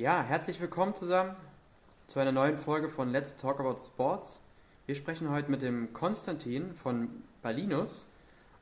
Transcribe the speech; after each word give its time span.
Ja, 0.00 0.22
herzlich 0.22 0.60
willkommen 0.62 0.94
zusammen 0.94 1.36
zu 2.06 2.20
einer 2.20 2.32
neuen 2.32 2.56
Folge 2.56 2.88
von 2.88 3.10
Let's 3.10 3.36
Talk 3.36 3.60
About 3.60 3.84
Sports. 3.84 4.40
Wir 4.86 4.94
sprechen 4.94 5.28
heute 5.28 5.50
mit 5.50 5.60
dem 5.60 5.92
Konstantin 5.92 6.72
von 6.72 7.22
Balinus 7.42 8.08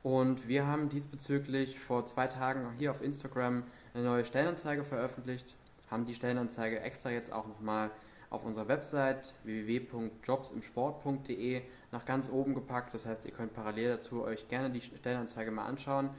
und 0.03 0.49
wir 0.49 0.67
haben 0.67 0.89
diesbezüglich 0.89 1.79
vor 1.79 2.05
zwei 2.05 2.27
Tagen 2.27 2.67
hier 2.77 2.91
auf 2.91 3.01
Instagram 3.01 3.63
eine 3.93 4.03
neue 4.03 4.25
Stellenanzeige 4.25 4.83
veröffentlicht, 4.83 5.55
haben 5.89 6.05
die 6.05 6.13
Stellenanzeige 6.13 6.81
extra 6.81 7.09
jetzt 7.09 7.31
auch 7.31 7.47
nochmal 7.47 7.89
auf 8.29 8.43
unserer 8.43 8.67
Website 8.67 9.33
www.jobsimsport.de 9.45 11.61
nach 11.93 12.03
ganz 12.03 12.29
oben 12.29 12.53
gepackt. 12.53 12.93
Das 12.93 13.05
heißt, 13.05 13.23
ihr 13.23 13.31
könnt 13.31 13.53
parallel 13.53 13.91
dazu 13.91 14.25
euch 14.25 14.49
gerne 14.49 14.71
die 14.71 14.81
Stellenanzeige 14.81 15.51
mal 15.51 15.67
anschauen. 15.67 16.09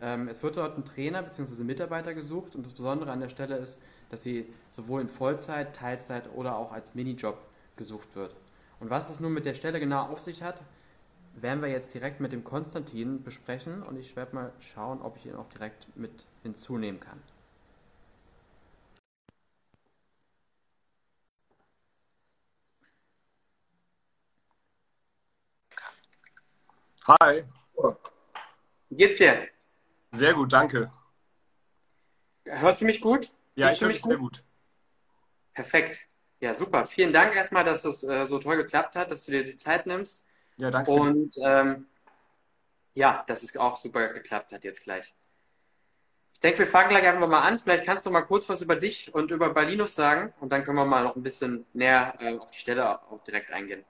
Ähm, 0.00 0.28
es 0.28 0.42
wird 0.42 0.56
dort 0.56 0.78
ein 0.78 0.84
Trainer 0.84 1.22
bzw. 1.22 1.64
Mitarbeiter 1.64 2.14
gesucht 2.14 2.54
und 2.54 2.64
das 2.64 2.72
Besondere 2.72 3.10
an 3.10 3.20
der 3.20 3.28
Stelle 3.28 3.56
ist, 3.56 3.80
dass 4.10 4.22
sie 4.22 4.46
sowohl 4.70 5.00
in 5.00 5.08
Vollzeit, 5.08 5.74
Teilzeit 5.76 6.28
oder 6.34 6.56
auch 6.56 6.72
als 6.72 6.94
Minijob 6.94 7.38
gesucht 7.76 8.14
wird. 8.14 8.34
Und 8.80 8.90
was 8.90 9.10
es 9.10 9.20
nun 9.20 9.32
mit 9.32 9.44
der 9.44 9.54
Stelle 9.54 9.80
genau 9.80 10.02
auf 10.06 10.20
sich 10.20 10.42
hat, 10.42 10.62
werden 11.34 11.62
wir 11.62 11.68
jetzt 11.68 11.94
direkt 11.94 12.20
mit 12.20 12.32
dem 12.32 12.44
Konstantin 12.44 13.22
besprechen 13.22 13.82
und 13.82 13.96
ich 13.98 14.16
werde 14.16 14.34
mal 14.34 14.52
schauen, 14.60 15.02
ob 15.02 15.16
ich 15.16 15.26
ihn 15.26 15.34
auch 15.34 15.48
direkt 15.48 15.86
mit 15.96 16.12
hinzunehmen 16.42 17.00
kann. 17.00 17.20
Hi. 27.08 27.42
Wie 28.90 28.96
geht's 28.96 29.16
dir? 29.16 29.48
Sehr 30.12 30.34
gut, 30.34 30.52
danke. 30.52 30.90
Hörst 32.44 32.80
du 32.80 32.86
mich 32.86 33.00
gut? 33.00 33.30
Ja, 33.56 33.72
ich 33.72 33.80
höre 33.80 33.88
mich 33.88 34.02
sehr 34.02 34.16
gut. 34.16 34.42
Perfekt. 35.52 36.00
Ja, 36.40 36.54
super. 36.54 36.86
Vielen 36.86 37.12
Dank 37.12 37.34
erstmal, 37.34 37.64
dass 37.64 37.84
es 37.84 38.04
äh, 38.04 38.24
so 38.26 38.38
toll 38.38 38.56
geklappt 38.56 38.94
hat, 38.94 39.10
dass 39.10 39.24
du 39.24 39.32
dir 39.32 39.44
die 39.44 39.56
Zeit 39.56 39.86
nimmst. 39.86 40.24
Ja, 40.56 40.70
danke. 40.70 40.90
Und 40.90 41.34
ähm, 41.42 41.86
ja, 42.94 43.24
dass 43.26 43.42
es 43.42 43.56
auch 43.56 43.76
super 43.76 44.08
geklappt 44.08 44.52
hat 44.52 44.64
jetzt 44.64 44.82
gleich. 44.82 45.14
Ich 46.34 46.40
denke, 46.40 46.60
wir 46.60 46.66
fangen 46.68 46.90
gleich 46.90 47.04
einfach 47.04 47.26
mal 47.26 47.42
an. 47.42 47.58
Vielleicht 47.58 47.84
kannst 47.84 48.06
du 48.06 48.10
mal 48.10 48.22
kurz 48.22 48.48
was 48.48 48.60
über 48.60 48.76
dich 48.76 49.12
und 49.12 49.32
über 49.32 49.50
Balinus 49.50 49.96
sagen 49.96 50.32
und 50.40 50.50
dann 50.52 50.62
können 50.62 50.78
wir 50.78 50.84
mal 50.84 51.02
noch 51.02 51.16
ein 51.16 51.22
bisschen 51.22 51.66
näher 51.72 52.14
äh, 52.20 52.38
auf 52.38 52.52
die 52.52 52.58
Stelle 52.58 52.88
auch 52.88 53.22
direkt 53.24 53.52
eingehen. 53.52 53.84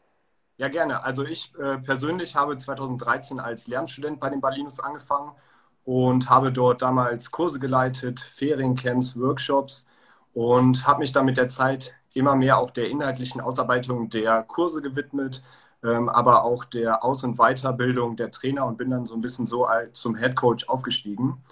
Ja, 0.56 0.69
gerne. 0.69 1.05
Also 1.05 1.24
ich 1.24 1.52
äh, 1.58 1.77
persönlich 1.78 2.34
habe 2.34 2.56
2013 2.56 3.39
als 3.39 3.69
Lernstudent 3.69 4.19
bei 4.19 4.30
den 4.30 4.41
Balinus 4.41 4.80
angefangen 4.80 5.33
und 5.89 6.28
habe 6.28 6.53
dort 6.53 6.83
damals 6.83 7.31
Kurse 7.31 7.58
geleitet, 7.58 8.20
Feriencamps, 8.20 9.19
Workshops 9.19 9.86
und 10.34 10.86
habe 10.86 10.98
mich 10.98 11.12
dann 11.12 11.25
mit 11.25 11.39
der 11.39 11.48
Zeit 11.48 11.95
immer 12.12 12.36
mehr 12.36 12.58
auch 12.58 12.70
der 12.70 12.91
inhaltlichen 12.91 13.41
Ausarbeitung 13.41 14.11
der 14.11 14.42
Kurse 14.42 14.83
gewidmet, 14.83 15.42
ähm, 15.83 16.11
aber 16.11 16.45
auch 16.45 16.67
der 16.67 17.03
Aus- 17.03 17.25
und 17.25 17.39
Weiterbildung 17.39 18.17
der 18.17 18.30
Trainer 18.30 18.67
und 18.67 18.77
bin 18.77 18.91
dann 18.91 19.06
so 19.06 19.14
ein 19.14 19.22
bisschen 19.22 19.47
so 19.47 19.67
zum 19.92 20.14
Head 20.14 20.36
Coach 20.36 20.69
aufgestiegen. 20.69 21.42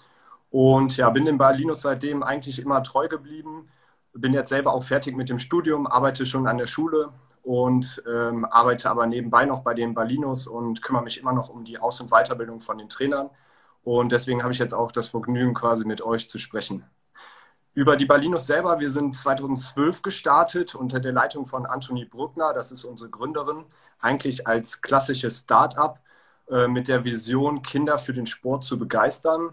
Und 0.51 0.99
ja, 0.99 1.09
bin 1.09 1.25
dem 1.25 1.39
Balinus 1.39 1.81
seitdem 1.81 2.23
eigentlich 2.23 2.61
immer 2.61 2.83
treu 2.83 3.09
geblieben. 3.09 3.71
Bin 4.13 4.35
jetzt 4.35 4.51
selber 4.51 4.75
auch 4.75 4.85
fertig 4.85 5.17
mit 5.17 5.31
dem 5.31 5.39
Studium, 5.39 5.87
arbeite 5.87 6.27
schon 6.27 6.47
an 6.47 6.59
der 6.59 6.67
Schule 6.67 7.09
und 7.43 8.03
ähm, 8.07 8.45
arbeite 8.45 8.91
aber 8.91 9.07
nebenbei 9.07 9.47
noch 9.47 9.61
bei 9.63 9.73
den 9.73 9.95
Balinos 9.95 10.47
und 10.47 10.83
kümmere 10.83 11.05
mich 11.05 11.21
immer 11.21 11.33
noch 11.33 11.49
um 11.49 11.65
die 11.65 11.79
Aus- 11.79 12.03
und 12.03 12.11
Weiterbildung 12.11 12.61
von 12.61 12.77
den 12.77 12.91
Trainern. 12.91 13.31
Und 13.87 14.11
deswegen 14.11 14.43
habe 14.43 14.53
ich 14.53 14.59
jetzt 14.59 14.75
auch 14.75 14.91
das 14.91 15.11
Vergnügen, 15.11 15.55
quasi 15.55 15.85
mit 15.85 16.03
euch 16.03 16.29
zu 16.29 16.41
sprechen. 16.41 16.85
Über 17.73 17.95
die 17.95 18.05
Balinos 18.05 18.45
selber, 18.45 18.81
wir 18.81 18.91
sind 18.91 19.15
2012 19.15 20.03
gestartet 20.03 20.75
unter 20.75 20.99
der 20.99 21.13
Leitung 21.13 21.47
von 21.47 21.67
Anthony 21.67 22.05
Bruckner, 22.05 22.53
das 22.53 22.73
ist 22.73 22.85
unsere 22.85 23.11
Gründerin, 23.11 23.65
eigentlich 24.01 24.49
als 24.49 24.81
klassisches 24.81 25.39
Start-up 25.39 26.01
äh, 26.51 26.67
mit 26.67 26.89
der 26.89 27.05
Vision, 27.05 27.63
Kinder 27.63 27.97
für 27.97 28.13
den 28.13 28.27
Sport 28.27 28.65
zu 28.65 28.77
begeistern. 28.77 29.51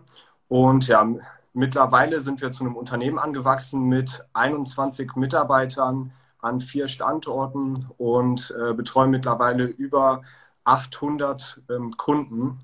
Und 0.47 0.87
ja, 0.87 1.07
mittlerweile 1.53 2.19
sind 2.19 2.41
wir 2.41 2.51
zu 2.51 2.63
einem 2.63 2.75
Unternehmen 2.75 3.19
angewachsen 3.19 3.83
mit 3.83 4.25
21 4.33 5.15
Mitarbeitern 5.15 6.11
an 6.39 6.59
vier 6.59 6.87
Standorten 6.87 7.87
und 7.99 8.51
äh, 8.59 8.73
betreuen 8.73 9.11
mittlerweile 9.11 9.65
über 9.65 10.23
800 10.63 11.61
ähm, 11.69 11.95
Kunden 11.97 12.59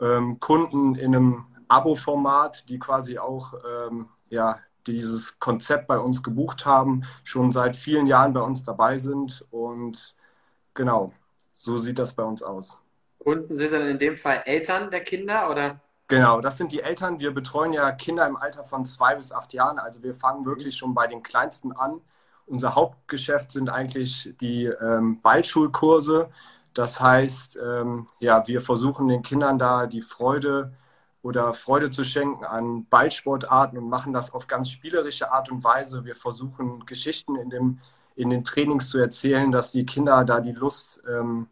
ähm, 0.00 0.40
Kunden 0.40 0.94
in 0.94 1.14
einem 1.14 1.46
Abo-Format, 1.68 2.68
die 2.68 2.78
quasi 2.78 3.18
auch 3.18 3.54
ähm, 3.68 4.08
ja, 4.28 4.58
dieses 4.86 5.38
Konzept 5.38 5.86
bei 5.86 5.98
uns 5.98 6.22
gebucht 6.22 6.66
haben, 6.66 7.02
schon 7.24 7.52
seit 7.52 7.76
vielen 7.76 8.06
Jahren 8.06 8.32
bei 8.32 8.40
uns 8.40 8.64
dabei 8.64 8.98
sind. 8.98 9.46
Und 9.50 10.16
genau, 10.74 11.12
so 11.52 11.76
sieht 11.76 11.98
das 11.98 12.14
bei 12.14 12.22
uns 12.22 12.42
aus. 12.42 12.80
Kunden 13.18 13.58
sind 13.58 13.72
dann 13.72 13.86
in 13.86 13.98
dem 13.98 14.16
Fall 14.16 14.42
Eltern 14.46 14.90
der 14.90 15.00
Kinder 15.00 15.50
oder? 15.50 15.80
Genau, 16.08 16.40
das 16.40 16.56
sind 16.56 16.72
die 16.72 16.80
Eltern. 16.80 17.20
Wir 17.20 17.32
betreuen 17.34 17.74
ja 17.74 17.92
Kinder 17.92 18.26
im 18.26 18.36
Alter 18.36 18.64
von 18.64 18.86
zwei 18.86 19.14
bis 19.14 19.30
acht 19.30 19.52
Jahren. 19.52 19.78
Also 19.78 20.02
wir 20.02 20.14
fangen 20.14 20.46
wirklich 20.46 20.76
schon 20.76 20.94
bei 20.94 21.06
den 21.06 21.22
Kleinsten 21.22 21.72
an. 21.72 22.00
Unser 22.46 22.74
Hauptgeschäft 22.74 23.52
sind 23.52 23.68
eigentlich 23.68 24.34
die 24.40 24.64
ähm, 24.64 25.20
Ballschulkurse. 25.20 26.30
Das 26.78 27.00
heißt, 27.00 27.58
ähm, 27.60 28.06
ja, 28.20 28.46
wir 28.46 28.60
versuchen 28.60 29.08
den 29.08 29.22
Kindern 29.22 29.58
da 29.58 29.88
die 29.88 30.00
Freude 30.00 30.72
oder 31.22 31.52
Freude 31.52 31.90
zu 31.90 32.04
schenken 32.04 32.44
an 32.44 32.86
Ballsportarten 32.86 33.76
und 33.76 33.88
machen 33.88 34.12
das 34.12 34.32
auf 34.32 34.46
ganz 34.46 34.70
spielerische 34.70 35.32
Art 35.32 35.50
und 35.50 35.64
Weise. 35.64 36.04
Wir 36.04 36.14
versuchen 36.14 36.86
Geschichten 36.86 37.34
in, 37.34 37.50
dem, 37.50 37.80
in 38.14 38.30
den 38.30 38.44
Trainings 38.44 38.90
zu 38.90 38.98
erzählen, 38.98 39.50
dass 39.50 39.72
die 39.72 39.86
Kinder 39.86 40.24
da 40.24 40.38
die 40.40 40.52
Lust, 40.52 41.02
ähm, 41.08 41.48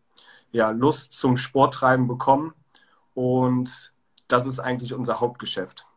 ja, 0.52 0.70
Lust 0.70 1.14
zum 1.14 1.36
Sporttreiben 1.36 2.06
bekommen. 2.06 2.54
Und 3.12 3.92
das 4.28 4.46
ist 4.46 4.60
eigentlich 4.60 4.94
unser 4.94 5.18
Hauptgeschäft. 5.18 5.88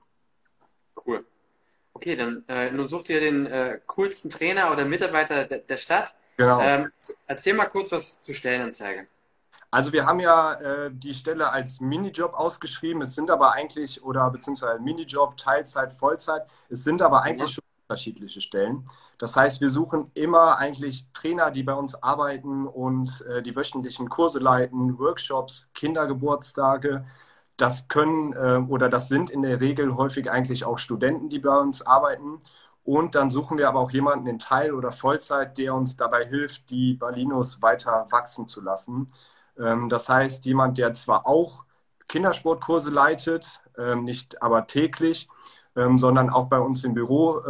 Cool. 1.06 1.23
Okay, 1.94 2.16
dann 2.16 2.45
äh, 2.47 2.72
nun 2.72 2.88
sucht 2.88 3.09
ihr 3.09 3.19
den 3.19 3.45
äh, 3.45 3.79
coolsten 3.85 4.31
Trainer 4.31 4.72
oder 4.72 4.85
Mitarbeiter 4.85 5.45
der, 5.45 5.59
der 5.59 5.78
Stadt. 5.78 6.16
Genau. 6.38 6.59
Ähm, 6.62 6.91
erzähl 7.28 7.53
mal 7.53 7.68
kurz 7.68 7.91
was 7.91 8.19
zu 8.22 8.34
Stellenanzeige. 8.34 9.06
Also 9.72 9.94
wir 9.94 10.06
haben 10.06 10.19
ja 10.19 10.53
äh, 10.53 10.91
die 10.91 11.13
Stelle 11.13 11.52
als 11.52 11.80
Minijob 11.80 12.34
ausgeschrieben. 12.34 13.02
Es 13.03 13.13
sind 13.13 13.30
aber 13.30 13.53
eigentlich, 13.53 14.03
oder 14.03 14.30
beziehungsweise 14.31 14.81
Minijob, 14.81 15.38
Teilzeit, 15.38 15.94
Vollzeit. 15.94 16.44
Es 16.69 16.84
sind 16.84 17.02
aber 17.02 17.22
eigentlich 17.22 17.50
ja. 17.50 17.56
schon 17.56 17.63
unterschiedliche 17.88 18.41
Stellen. 18.41 18.85
Das 19.18 19.35
heißt, 19.35 19.62
wir 19.62 19.69
suchen 19.69 20.12
immer 20.13 20.57
eigentlich 20.57 21.06
Trainer, 21.13 21.52
die 21.52 21.63
bei 21.63 21.74
uns 21.74 22.02
arbeiten 22.02 22.66
und 22.68 23.25
äh, 23.30 23.41
die 23.41 23.56
wöchentlichen 23.56 24.09
Kurse 24.09 24.40
leiten, 24.40 24.97
Workshops, 25.00 25.69
Kindergeburtstage. 25.74 27.06
Das 27.57 27.88
können 27.88 28.34
äh, 28.34 28.63
oder 28.69 28.90
das 28.90 29.07
sind 29.07 29.30
in 29.30 29.41
der 29.41 29.59
Regel 29.62 29.96
häufig 29.96 30.31
eigentlich 30.31 30.66
auch 30.66 30.78
Studenten, 30.80 31.30
die 31.30 31.40
bei 31.40 31.57
uns 31.57 31.81
arbeiten. 31.86 32.40
Und 32.84 33.16
dann 33.16 33.30
suchen 33.30 33.57
wir 33.57 33.68
aber 33.69 33.80
auch 33.80 33.91
jemanden 33.91 34.28
in 34.28 34.40
Teil- 34.40 34.74
oder 34.74 34.91
Vollzeit, 34.91 35.57
der 35.57 35.75
uns 35.75 35.97
dabei 35.97 36.25
hilft, 36.25 36.69
die 36.72 36.96
Balinos 36.96 37.62
weiter 37.62 38.07
wachsen 38.09 38.47
zu 38.47 38.62
lassen. 38.62 39.07
Ähm, 39.59 39.89
das 39.89 40.09
heißt, 40.09 40.45
jemand, 40.45 40.77
der 40.77 40.93
zwar 40.93 41.27
auch 41.27 41.65
Kindersportkurse 42.07 42.89
leitet, 42.89 43.61
ähm, 43.77 44.03
nicht 44.03 44.41
aber 44.41 44.67
täglich, 44.67 45.27
ähm, 45.75 45.97
sondern 45.97 46.29
auch 46.29 46.47
bei 46.47 46.59
uns 46.59 46.83
im 46.83 46.93
Büro 46.93 47.41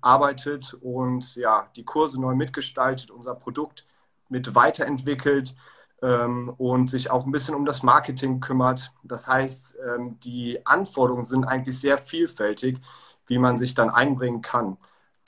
arbeitet 0.00 0.74
und 0.80 1.36
ja, 1.36 1.68
die 1.76 1.84
Kurse 1.84 2.20
neu 2.20 2.34
mitgestaltet, 2.34 3.10
unser 3.10 3.34
Produkt 3.34 3.86
mit 4.28 4.54
weiterentwickelt 4.54 5.54
und 6.00 6.88
sich 6.88 7.10
auch 7.10 7.26
ein 7.26 7.32
bisschen 7.32 7.56
um 7.56 7.64
das 7.64 7.82
Marketing 7.82 8.38
kümmert. 8.40 8.92
Das 9.02 9.26
heißt, 9.26 9.76
die 10.22 10.64
Anforderungen 10.64 11.24
sind 11.24 11.44
eigentlich 11.44 11.80
sehr 11.80 11.98
vielfältig, 11.98 12.78
wie 13.26 13.38
man 13.38 13.58
sich 13.58 13.74
dann 13.74 13.90
einbringen 13.90 14.40
kann 14.40 14.78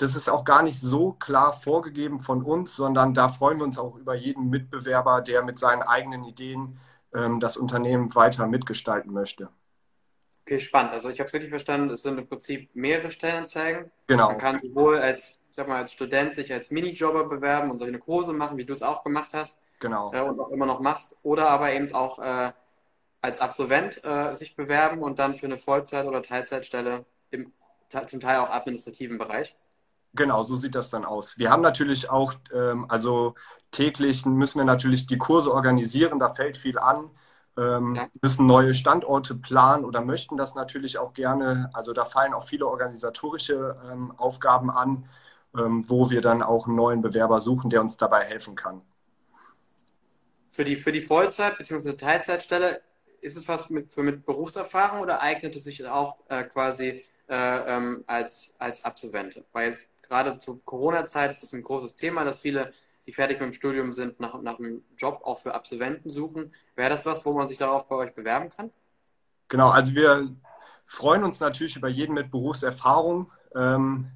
das 0.01 0.17
ist 0.17 0.31
auch 0.31 0.45
gar 0.45 0.63
nicht 0.63 0.81
so 0.81 1.13
klar 1.13 1.53
vorgegeben 1.53 2.21
von 2.21 2.43
uns, 2.43 2.75
sondern 2.75 3.13
da 3.15 3.29
freuen 3.29 3.59
wir 3.59 3.65
uns 3.65 3.79
auch 3.79 3.97
über 3.97 4.15
jeden 4.15 4.49
Mitbewerber, 4.49 5.21
der 5.21 5.43
mit 5.43 5.59
seinen 5.59 5.83
eigenen 5.83 6.25
Ideen 6.25 6.79
ähm, 7.15 7.41
das 7.41 7.57
Unternehmen 7.57 8.15
weiter 8.15 8.47
mitgestalten 8.47 9.13
möchte. 9.13 9.51
Okay, 10.43 10.59
spannend. 10.59 10.93
Also 10.93 11.11
ich 11.11 11.21
habe 11.21 11.29
es 11.29 11.35
richtig 11.35 11.51
verstanden, 11.51 11.91
es 11.91 12.03
sind 12.03 12.19
im 12.19 12.27
Prinzip 12.27 12.71
mehrere 12.75 13.11
Stellenanzeigen. 13.11 13.91
Genau. 14.07 14.29
Man 14.29 14.39
kann 14.39 14.59
sowohl 14.59 14.99
als, 14.99 15.43
sag 15.51 15.69
mal, 15.69 15.83
als 15.83 15.93
Student 15.93 16.35
sich 16.35 16.53
als 16.53 16.71
Minijobber 16.71 17.25
bewerben 17.25 17.71
und 17.71 17.79
solche 17.79 17.99
Kurse 17.99 18.33
machen, 18.33 18.57
wie 18.57 18.65
du 18.65 18.73
es 18.73 18.83
auch 18.83 19.03
gemacht 19.03 19.31
hast. 19.33 19.59
Genau. 19.81 20.13
Äh, 20.15 20.23
und 20.23 20.41
auch 20.41 20.49
immer 20.49 20.67
noch 20.67 20.81
machst. 20.81 21.17
Oder 21.23 21.51
aber 21.51 21.73
eben 21.73 21.93
auch 21.93 22.19
äh, 22.19 22.53
als 23.21 23.39
Absolvent 23.39 24.03
äh, 24.03 24.35
sich 24.35 24.57
bewerben 24.57 25.03
und 25.03 25.19
dann 25.19 25.37
für 25.37 25.47
eine 25.47 25.59
Vollzeit- 25.59 26.07
oder 26.07 26.23
Teilzeitstelle 26.23 27.05
im 27.31 27.53
zum 28.07 28.21
Teil 28.21 28.39
auch 28.39 28.51
administrativen 28.51 29.19
Bereich. 29.19 29.57
Genau, 30.15 30.43
so 30.43 30.57
sieht 30.57 30.75
das 30.75 30.91
dann 30.91 31.05
aus. 31.05 31.39
Wir 31.39 31.51
haben 31.51 31.63
natürlich 31.63 32.11
auch, 32.11 32.35
ähm, 32.53 32.87
also 32.89 33.35
täglich 33.71 34.27
müssen 34.27 34.59
wir 34.59 34.65
natürlich 34.65 35.07
die 35.07 35.19
Kurse 35.19 35.53
organisieren, 35.53 36.19
da 36.19 36.29
fällt 36.29 36.57
viel 36.57 36.79
an, 36.79 37.11
ähm, 37.57 37.95
ja. 37.95 38.09
müssen 38.21 38.47
neue 38.47 38.75
Standorte 38.75 39.35
planen 39.37 39.85
oder 39.85 40.01
möchten 40.01 40.37
das 40.37 40.55
natürlich 40.55 40.99
auch 40.99 41.13
gerne. 41.13 41.71
Also 41.73 41.93
da 41.93 42.05
fallen 42.05 42.35
auch 42.35 42.45
viele 42.45 42.67
organisatorische 42.67 43.77
ähm, 43.91 44.13
Aufgaben 44.17 44.71
an. 44.71 45.09
ähm, 45.57 45.85
wo 45.89 46.11
wir 46.11 46.23
dann 46.23 46.43
auch 46.43 46.67
einen 46.67 46.77
neuen 46.77 47.03
Bewerber 47.03 47.41
suchen, 47.41 47.71
der 47.71 47.81
uns 47.83 47.97
dabei 47.97 48.25
helfen 48.25 48.55
kann. 48.57 48.83
Für 50.49 50.65
die, 50.65 50.77
für 50.77 50.93
die 50.93 51.03
Vollzeit- 51.03 51.59
bzw. 51.59 51.95
Teilzeitstelle 51.95 52.83
ist 53.21 53.37
es 53.37 53.49
was 53.49 53.71
mit, 53.71 53.91
für 53.91 54.03
mit 54.03 54.27
Berufserfahrung 54.27 55.01
oder 55.01 55.21
eignet 55.21 55.55
es 55.57 55.65
sich 55.65 55.85
auch 55.87 56.17
äh, 56.29 56.45
quasi 56.45 57.05
äh, 57.29 57.77
ähm, 57.77 58.05
als, 58.07 58.55
als 58.59 58.85
Absolvent? 58.85 59.43
Weil 59.53 59.69
jetzt 59.71 59.91
gerade 60.11 60.39
zur 60.39 60.63
Corona-Zeit 60.65 61.31
ist 61.31 61.43
das 61.45 61.53
ein 61.53 61.63
großes 61.63 61.95
Thema, 61.95 62.25
dass 62.25 62.41
viele, 62.41 62.73
die 63.07 63.13
fertig 63.13 63.39
mit 63.39 63.51
dem 63.51 63.53
Studium 63.55 63.93
sind, 63.93 64.19
nach, 64.19 64.41
nach 64.43 64.59
einem 64.59 64.83
Job 64.99 65.21
auch 65.23 65.39
für 65.39 65.55
Absolventen 65.55 66.11
suchen. 66.11 66.53
Wäre 66.75 66.91
das 66.91 67.07
was, 67.07 67.25
wo 67.25 67.33
man 67.33 67.47
sich 67.47 67.59
darauf 67.59 67.87
bei 67.87 67.95
euch 67.95 68.13
bewerben 68.13 68.51
kann? 68.51 68.71
Genau, 69.49 69.71
also 69.71 69.95
wir 69.95 70.29
freuen 70.85 71.23
uns 71.23 71.39
natürlich 71.39 71.77
über 71.77 71.89
jeden 71.89 72.15
mit 72.15 72.31
Berufserfahrung. 72.31 73.31
Ähm, 73.55 74.11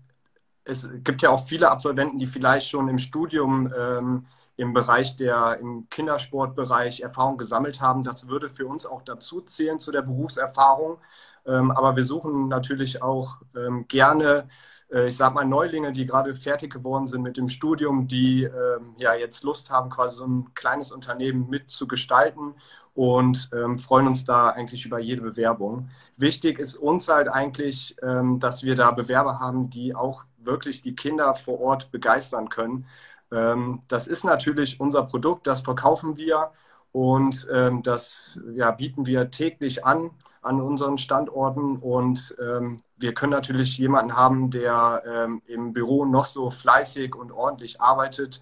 es 0.65 0.89
gibt 1.05 1.23
ja 1.23 1.31
auch 1.31 1.47
viele 1.47 1.71
Absolventen, 1.71 2.19
die 2.19 2.27
vielleicht 2.27 2.69
schon 2.69 2.89
im 2.89 2.99
Studium 2.99 3.73
ähm, 3.77 4.27
im 4.57 4.73
Bereich 4.73 5.15
der, 5.15 5.59
im 5.61 5.89
Kindersportbereich 5.91 7.01
Erfahrung 7.01 7.39
gesammelt 7.39 7.81
haben. 7.81 8.03
Das 8.03 8.29
würde 8.29 8.49
für 8.49 8.67
uns 8.67 8.85
auch 8.87 9.03
dazu 9.03 9.41
zählen 9.41 9.79
zu 9.79 9.93
der 9.93 10.03
Berufserfahrung. 10.03 10.99
Ähm, 11.47 11.71
aber 11.71 11.97
wir 11.97 12.05
suchen 12.05 12.49
natürlich 12.49 13.03
auch 13.03 13.39
gerne, 13.89 14.49
ich 15.03 15.17
sage 15.17 15.35
mal, 15.35 15.45
Neulinge, 15.45 15.93
die 15.93 16.07
gerade 16.07 16.35
fertig 16.35 16.73
geworden 16.73 17.07
sind 17.07 17.23
mit 17.23 17.37
dem 17.37 17.49
Studium, 17.49 18.07
die 18.07 18.45
ähm, 18.45 18.95
ja 18.97 19.15
jetzt 19.15 19.43
Lust 19.45 19.71
haben, 19.71 19.91
quasi 19.91 20.17
so 20.17 20.27
ein 20.27 20.55
kleines 20.55 20.93
Unternehmen 20.93 21.49
mitzugestalten 21.51 22.55
und 22.95 23.51
ähm, 23.53 23.79
freuen 23.79 24.07
uns 24.07 24.25
da 24.25 24.51
eigentlich 24.51 24.87
über 24.87 24.99
jede 25.01 25.23
Bewerbung. 25.23 25.91
Wichtig 26.17 26.59
ist 26.59 26.77
uns 26.77 27.09
halt 27.09 27.29
eigentlich, 27.29 27.97
ähm, 28.03 28.39
dass 28.39 28.63
wir 28.63 28.77
da 28.77 28.93
Bewerber 28.93 29.41
haben, 29.41 29.71
die 29.71 29.95
auch 29.95 30.25
wirklich 30.39 30.83
die 30.83 30.95
Kinder 30.95 31.35
vor 31.35 31.61
Ort 31.61 31.91
begeistern 31.91 32.49
können. 32.49 32.87
Ähm, 33.33 33.83
das 33.89 34.07
ist 34.07 34.25
natürlich 34.25 34.81
unser 34.81 35.05
Produkt, 35.05 35.47
das 35.47 35.61
verkaufen 35.61 36.17
wir 36.17 36.53
und 36.95 37.49
ähm, 37.53 37.83
das 37.83 38.39
ja, 38.55 38.71
bieten 38.71 39.05
wir 39.05 39.29
täglich 39.33 39.85
an 39.85 40.13
an 40.43 40.61
unseren 40.61 40.97
Standorten. 40.97 41.79
Und 41.79 42.37
ähm, 42.41 42.77
wir 42.97 43.15
können 43.15 43.33
natürlich 43.33 43.77
jemanden 43.79 44.17
haben, 44.17 44.53
der 44.53 45.03
ähm, 45.05 45.43
im 45.47 45.73
Büro 45.73 46.05
noch 46.05 46.25
so 46.25 46.53
fleißig 46.53 47.17
und 47.17 47.33
ordentlich 47.33 47.81
arbeitet 47.81 48.41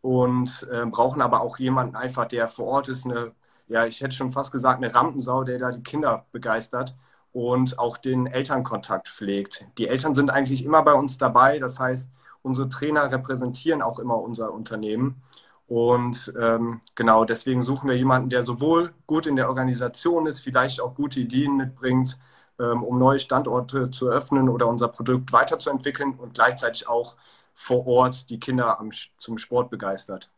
und 0.00 0.68
äh, 0.70 0.86
brauchen 0.86 1.20
aber 1.20 1.40
auch 1.40 1.58
jemanden 1.58 1.96
einfach, 1.96 2.26
der 2.26 2.46
vor 2.46 2.66
Ort 2.66 2.88
ist, 2.88 3.04
eine, 3.04 3.32
ja, 3.66 3.84
ich 3.84 4.00
hätte 4.00 4.14
schon 4.14 4.30
fast 4.30 4.52
gesagt, 4.52 4.76
eine 4.80 4.94
Rampensau, 4.94 5.42
der 5.42 5.58
da 5.58 5.70
die 5.70 5.82
Kinder 5.82 6.24
begeistert 6.30 6.96
und 7.32 7.80
auch 7.80 7.98
den 7.98 8.28
Elternkontakt 8.28 9.08
pflegt. 9.08 9.66
Die 9.76 9.88
Eltern 9.88 10.14
sind 10.14 10.30
eigentlich 10.30 10.64
immer 10.64 10.84
bei 10.84 10.92
uns 10.92 11.18
dabei. 11.18 11.58
Das 11.58 11.80
heißt, 11.80 12.12
unsere 12.42 12.68
Trainer 12.68 13.10
repräsentieren 13.10 13.82
auch 13.82 13.98
immer 13.98 14.18
unser 14.22 14.52
Unternehmen. 14.52 15.20
Und 15.68 16.32
ähm, 16.40 16.80
genau 16.94 17.26
deswegen 17.26 17.62
suchen 17.62 17.90
wir 17.90 17.96
jemanden, 17.96 18.30
der 18.30 18.42
sowohl 18.42 18.94
gut 19.06 19.26
in 19.26 19.36
der 19.36 19.48
Organisation 19.48 20.26
ist, 20.26 20.40
vielleicht 20.40 20.80
auch 20.80 20.94
gute 20.94 21.20
Ideen 21.20 21.58
mitbringt, 21.58 22.18
ähm, 22.58 22.82
um 22.82 22.98
neue 22.98 23.18
Standorte 23.18 23.90
zu 23.90 24.08
eröffnen 24.08 24.48
oder 24.48 24.66
unser 24.66 24.88
Produkt 24.88 25.30
weiterzuentwickeln 25.30 26.14
und 26.14 26.32
gleichzeitig 26.32 26.88
auch 26.88 27.16
vor 27.52 27.86
Ort 27.86 28.30
die 28.30 28.40
Kinder 28.40 28.80
am, 28.80 28.90
zum 29.18 29.36
Sport 29.36 29.68
begeistert. 29.68 30.30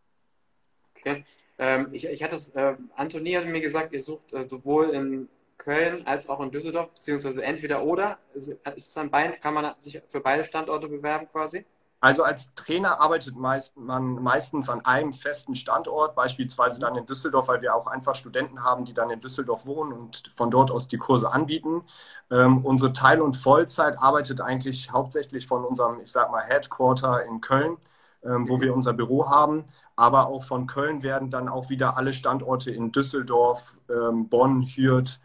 Okay. 0.99 1.25
Ähm, 1.59 1.89
ich, 1.93 2.07
ich 2.07 2.23
hatte 2.25 2.37
äh, 2.55 2.75
Antonie 2.97 3.37
hat 3.37 3.47
mir 3.47 3.61
gesagt, 3.61 3.93
ihr 3.93 4.03
sucht 4.03 4.33
äh, 4.33 4.49
sowohl 4.49 4.91
in 4.91 5.29
Köln 5.59 6.07
als 6.07 6.29
auch 6.29 6.41
in 6.41 6.51
Düsseldorf, 6.51 6.91
beziehungsweise 6.91 7.43
entweder 7.45 7.85
oder. 7.85 8.19
Ist 8.35 8.59
es 8.65 8.97
an 8.97 9.11
beiden, 9.11 9.39
kann 9.39 9.55
man 9.55 9.75
sich 9.79 10.03
für 10.09 10.21
beide 10.21 10.45
Standorte 10.45 10.89
bewerben 10.89 11.29
quasi? 11.31 11.65
Also 12.01 12.23
als 12.25 12.55
Trainer 12.55 12.99
arbeitet 13.01 13.37
meist, 13.37 13.77
man 13.77 14.15
meistens 14.23 14.71
an 14.71 14.83
einem 14.87 15.13
festen 15.13 15.55
Standort, 15.55 16.15
beispielsweise 16.15 16.81
dann 16.81 16.97
in 16.97 17.05
Düsseldorf, 17.05 17.49
weil 17.49 17.61
wir 17.61 17.75
auch 17.75 17.87
einfach 17.89 18.15
Studenten 18.15 18.65
haben, 18.65 18.87
die 18.87 18.95
dann 18.95 19.11
in 19.11 19.21
Düsseldorf 19.21 19.67
wohnen 19.67 19.93
und 19.93 20.29
von 20.35 20.51
dort 20.51 20.71
aus 20.71 20.89
die 20.89 20.97
Kurse 20.97 21.31
anbieten. 21.31 21.83
Ähm, 22.31 22.65
unsere 22.65 22.95
Teil- 22.95 23.21
und 23.21 23.37
Vollzeit 23.37 23.99
arbeitet 23.99 24.41
eigentlich 24.41 24.91
hauptsächlich 24.93 25.47
von 25.47 25.63
unserem, 25.65 26.01
ich 26.01 26.11
sag 26.11 26.31
mal, 26.31 26.43
Headquarter 26.43 27.23
in 27.25 27.43
Köln, 27.43 27.77
ähm, 28.25 28.49
wo 28.49 28.61
wir 28.63 28.75
unser 28.75 28.95
Büro 28.95 29.29
haben. 29.29 29.65
Aber 29.95 30.29
auch 30.29 30.45
von 30.45 30.67
Köln 30.67 31.03
werden 31.03 31.29
dann 31.29 31.51
auch 31.51 31.69
wieder 31.69 31.99
alle 31.99 32.15
Standorte 32.15 32.71
in 32.71 32.93
Düsseldorf, 32.93 33.77
ähm, 33.91 34.29
Bonn, 34.31 34.63
Hürth 34.63 35.21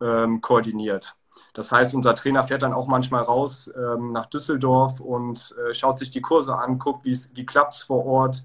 ähm, 0.00 0.40
koordiniert. 0.42 1.16
Das 1.54 1.72
heißt, 1.72 1.94
unser 1.94 2.14
Trainer 2.14 2.42
fährt 2.44 2.62
dann 2.62 2.72
auch 2.72 2.86
manchmal 2.86 3.22
raus 3.22 3.70
ähm, 3.76 4.12
nach 4.12 4.26
Düsseldorf 4.26 5.00
und 5.00 5.54
äh, 5.58 5.74
schaut 5.74 5.98
sich 5.98 6.10
die 6.10 6.20
Kurse 6.20 6.56
an, 6.56 6.78
guckt, 6.78 7.04
wie 7.04 7.46
klappt 7.46 7.74
es 7.74 7.82
vor 7.82 8.06
Ort 8.06 8.44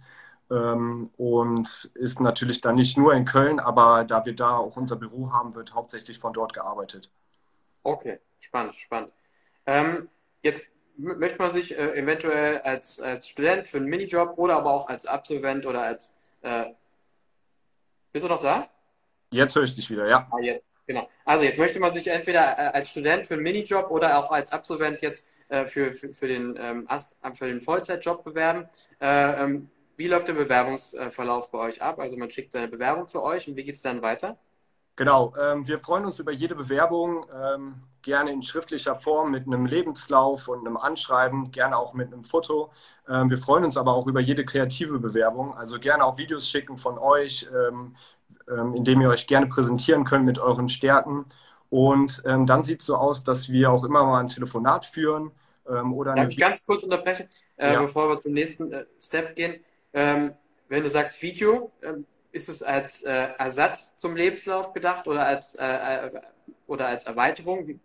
ähm, 0.51 1.09
und 1.17 1.91
ist 1.95 2.19
natürlich 2.19 2.61
dann 2.61 2.75
nicht 2.75 2.97
nur 2.97 3.13
in 3.13 3.25
Köln, 3.25 3.59
aber 3.59 4.03
da 4.03 4.25
wir 4.25 4.35
da 4.35 4.57
auch 4.57 4.77
unser 4.77 4.95
Büro 4.95 5.31
haben, 5.31 5.55
wird 5.55 5.73
hauptsächlich 5.73 6.19
von 6.19 6.33
dort 6.33 6.53
gearbeitet. 6.53 7.09
Okay, 7.83 8.19
spannend, 8.39 8.75
spannend. 8.75 9.11
Ähm, 9.65 10.09
jetzt 10.41 10.65
möchte 10.97 11.39
man 11.39 11.51
sich 11.51 11.77
äh, 11.77 11.97
eventuell 11.97 12.59
als, 12.61 12.99
als 12.99 13.27
Student 13.27 13.67
für 13.67 13.77
einen 13.77 13.87
Minijob 13.87 14.37
oder 14.37 14.57
aber 14.57 14.71
auch 14.71 14.87
als 14.87 15.05
Absolvent 15.05 15.65
oder 15.65 15.81
als. 15.83 16.11
Äh, 16.41 16.65
bist 18.11 18.25
du 18.25 18.29
noch 18.29 18.41
da? 18.41 18.69
Jetzt 19.33 19.55
höre 19.55 19.63
ich 19.63 19.75
dich 19.75 19.89
wieder, 19.89 20.07
ja. 20.07 20.27
Ah, 20.31 20.39
jetzt. 20.41 20.69
Genau. 20.85 21.07
Also 21.25 21.43
jetzt 21.45 21.57
möchte 21.57 21.79
man 21.79 21.93
sich 21.93 22.07
entweder 22.07 22.57
äh, 22.57 22.71
als 22.73 22.89
Student 22.89 23.25
für 23.25 23.35
einen 23.35 23.43
Minijob 23.43 23.89
oder 23.89 24.17
auch 24.17 24.31
als 24.31 24.51
Absolvent 24.51 25.01
jetzt 25.01 25.25
äh, 25.49 25.65
für, 25.65 25.93
für, 25.93 26.13
für, 26.13 26.27
den, 26.27 26.57
ähm, 26.59 26.87
für 27.33 27.47
den 27.47 27.61
Vollzeitjob 27.61 28.23
bewerben. 28.23 28.67
Äh, 28.99 29.43
ähm, 29.43 29.69
wie 29.95 30.07
läuft 30.07 30.27
der 30.27 30.33
Bewerbungsverlauf 30.33 31.51
bei 31.51 31.59
euch 31.59 31.81
ab? 31.81 31.99
Also 31.99 32.17
man 32.17 32.29
schickt 32.29 32.51
seine 32.51 32.67
Bewerbung 32.67 33.07
zu 33.07 33.21
euch 33.21 33.47
und 33.47 33.55
wie 33.55 33.63
geht 33.63 33.75
es 33.75 33.81
dann 33.81 34.01
weiter? 34.01 34.37
Genau, 34.95 35.33
ähm, 35.41 35.67
wir 35.67 35.79
freuen 35.79 36.05
uns 36.05 36.19
über 36.19 36.31
jede 36.31 36.53
Bewerbung, 36.53 37.25
ähm, 37.33 37.81
gerne 38.03 38.31
in 38.31 38.43
schriftlicher 38.43 38.95
Form 38.95 39.31
mit 39.31 39.47
einem 39.47 39.65
Lebenslauf 39.65 40.47
und 40.47 40.59
einem 40.59 40.77
Anschreiben, 40.77 41.49
gerne 41.49 41.77
auch 41.77 41.93
mit 41.93 42.13
einem 42.13 42.23
Foto. 42.23 42.71
Ähm, 43.09 43.27
wir 43.31 43.39
freuen 43.39 43.63
uns 43.63 43.75
aber 43.75 43.95
auch 43.95 44.05
über 44.05 44.19
jede 44.19 44.45
kreative 44.45 44.99
Bewerbung, 44.99 45.55
also 45.55 45.79
gerne 45.79 46.05
auch 46.05 46.19
Videos 46.19 46.47
schicken 46.47 46.77
von 46.77 46.99
euch, 46.99 47.47
ähm, 48.49 48.59
ähm, 48.59 48.75
in 48.75 48.83
dem 48.83 49.01
ihr 49.01 49.09
euch 49.09 49.27
gerne 49.27 49.47
präsentieren 49.47 50.03
könnt 50.03 50.25
mit 50.25 50.39
euren 50.39 50.69
Stärken. 50.69 51.25
Und 51.69 52.21
ähm, 52.25 52.45
dann 52.45 52.63
sieht 52.63 52.81
es 52.81 52.85
so 52.85 52.95
aus, 52.95 53.23
dass 53.23 53.49
wir 53.49 53.71
auch 53.71 53.83
immer 53.83 54.03
mal 54.05 54.19
ein 54.19 54.27
Telefonat 54.27 54.85
führen. 54.85 55.31
Ähm, 55.67 55.93
oder 55.93 56.13
Darf 56.13 56.29
ich 56.29 56.37
ganz 56.37 56.65
kurz 56.65 56.83
unterbrechen, 56.83 57.27
äh, 57.57 57.73
ja. 57.73 57.81
bevor 57.81 58.09
wir 58.09 58.17
zum 58.19 58.33
nächsten 58.33 58.71
äh, 58.71 58.85
Step 58.99 59.35
gehen? 59.35 59.55
Ähm, 59.93 60.33
wenn 60.69 60.83
du 60.83 60.89
sagst 60.89 61.21
Video, 61.21 61.71
äh, 61.81 61.93
ist 62.31 62.49
es 62.49 62.63
als 62.63 63.03
äh, 63.03 63.29
Ersatz 63.37 63.95
zum 63.97 64.15
Lebenslauf 64.15 64.73
gedacht 64.73 65.07
oder 65.07 65.25
als, 65.25 65.55
äh, 65.55 66.07
äh, 66.07 66.11
oder 66.67 66.87
als 66.87 67.05
Erweiterung? 67.05 67.79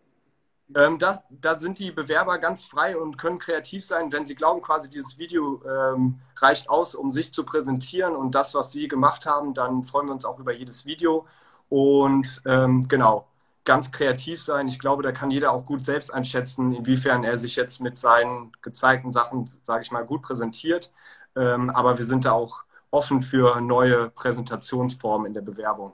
Ähm, 0.75 0.99
das, 0.99 1.23
da 1.31 1.57
sind 1.57 1.79
die 1.79 1.91
Bewerber 1.91 2.39
ganz 2.39 2.65
frei 2.65 2.97
und 2.97 3.17
können 3.17 3.39
kreativ 3.39 3.85
sein, 3.85 4.13
wenn 4.13 4.27
sie 4.27 4.35
glauben, 4.35 4.61
quasi 4.61 4.91
dieses 4.91 5.19
Video 5.19 5.63
ähm, 5.65 6.21
reicht 6.37 6.69
aus, 6.69 6.95
um 6.95 7.11
sich 7.11 7.33
zu 7.33 7.45
präsentieren 7.45 8.15
und 8.15 8.35
das, 8.35 8.55
was 8.55 8.73
sie 8.73 8.89
gemacht 8.89 9.25
haben, 9.27 9.55
dann 9.55 9.83
freuen 9.83 10.09
wir 10.09 10.13
uns 10.13 10.25
auch 10.25 10.39
über 10.39 10.53
jedes 10.53 10.85
Video. 10.85 11.27
Und 11.71 12.43
ähm, 12.47 12.87
genau, 12.89 13.27
ganz 13.65 13.93
kreativ 13.93 14.43
sein. 14.43 14.69
Ich 14.69 14.79
glaube, 14.79 15.03
da 15.03 15.13
kann 15.13 15.31
jeder 15.31 15.53
auch 15.53 15.65
gut 15.65 15.85
selbst 15.85 16.13
einschätzen, 16.13 16.75
inwiefern 16.75 17.25
er 17.25 17.37
sich 17.37 17.57
jetzt 17.57 17.81
mit 17.81 17.99
seinen 17.99 18.53
gezeigten 18.63 19.13
Sachen, 19.13 19.47
sage 19.47 19.83
ich 19.83 19.91
mal, 19.91 20.05
gut 20.05 20.23
präsentiert. 20.23 20.93
Ähm, 21.37 21.71
aber 21.71 21.99
wir 21.99 22.05
sind 22.05 22.25
da 22.25 22.33
auch 22.33 22.65
offen 22.91 23.23
für 23.23 23.61
neue 23.61 24.11
Präsentationsformen 24.11 25.27
in 25.27 25.35
der 25.35 25.43
Bewerbung. 25.43 25.93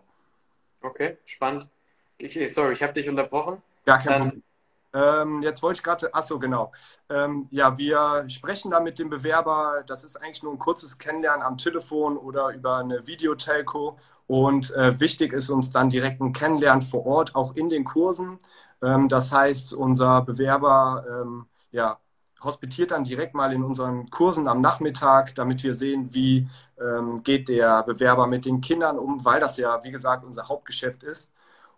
Okay, 0.81 1.19
spannend. 1.25 1.67
Ich, 2.19 2.55
sorry, 2.55 2.75
ich 2.75 2.83
habe 2.83 2.93
dich 2.93 3.09
unterbrochen. 3.09 3.61
Ja, 3.87 3.99
kein 3.99 4.23
Problem. 4.23 4.43
Ähm, 4.95 5.43
jetzt 5.43 5.63
wollte 5.63 5.79
ich 5.79 5.83
gerade, 5.85 6.15
achso, 6.15 6.39
genau. 6.39 6.73
Ähm, 7.11 7.47
ja, 7.51 7.77
wir 7.79 8.25
sprechen 8.29 8.71
da 8.71 8.81
mit 8.81 8.99
dem 8.99 9.11
Bewerber. 9.11 9.83
Das 9.87 10.05
ist 10.05 10.17
eigentlich 10.17 10.43
nur 10.45 10.53
ein 10.53 10.59
kurzes 10.59 10.99
Kennenlernen 10.99 11.43
am 11.45 11.59
Telefon 11.59 12.17
oder 12.17 12.51
über 12.55 12.79
eine 12.79 13.07
Videotelco. 13.07 13.99
Und 14.29 14.71
äh, 14.75 15.01
wichtig 15.01 15.33
ist 15.33 15.51
uns 15.51 15.73
dann 15.73 15.91
direkt 15.91 16.21
ein 16.21 16.33
Kennenlernen 16.33 16.83
vor 16.83 17.05
Ort, 17.07 17.35
auch 17.35 17.57
in 17.57 17.69
den 17.71 17.85
Kursen. 17.85 18.39
Ähm, 18.83 19.09
das 19.09 19.33
heißt, 19.33 19.75
unser 19.75 20.23
Bewerber 20.23 21.05
ähm, 21.09 21.47
ja, 21.73 21.99
hospitiert 22.43 22.91
dann 22.93 23.05
direkt 23.05 23.35
mal 23.35 23.53
in 23.53 23.63
unseren 23.65 24.11
Kursen 24.11 24.49
am 24.49 24.61
Nachmittag, 24.61 25.35
damit 25.35 25.63
wir 25.65 25.75
sehen, 25.75 26.15
wie 26.15 26.49
ähm, 26.81 27.23
geht 27.23 27.49
der 27.49 27.83
Bewerber 27.83 28.27
mit 28.27 28.45
den 28.45 28.61
Kindern 28.61 28.99
um, 28.99 29.25
weil 29.25 29.41
das 29.41 29.57
ja, 29.57 29.83
wie 29.85 29.91
gesagt, 29.91 30.25
unser 30.25 30.49
Hauptgeschäft 30.49 31.03
ist. 31.03 31.33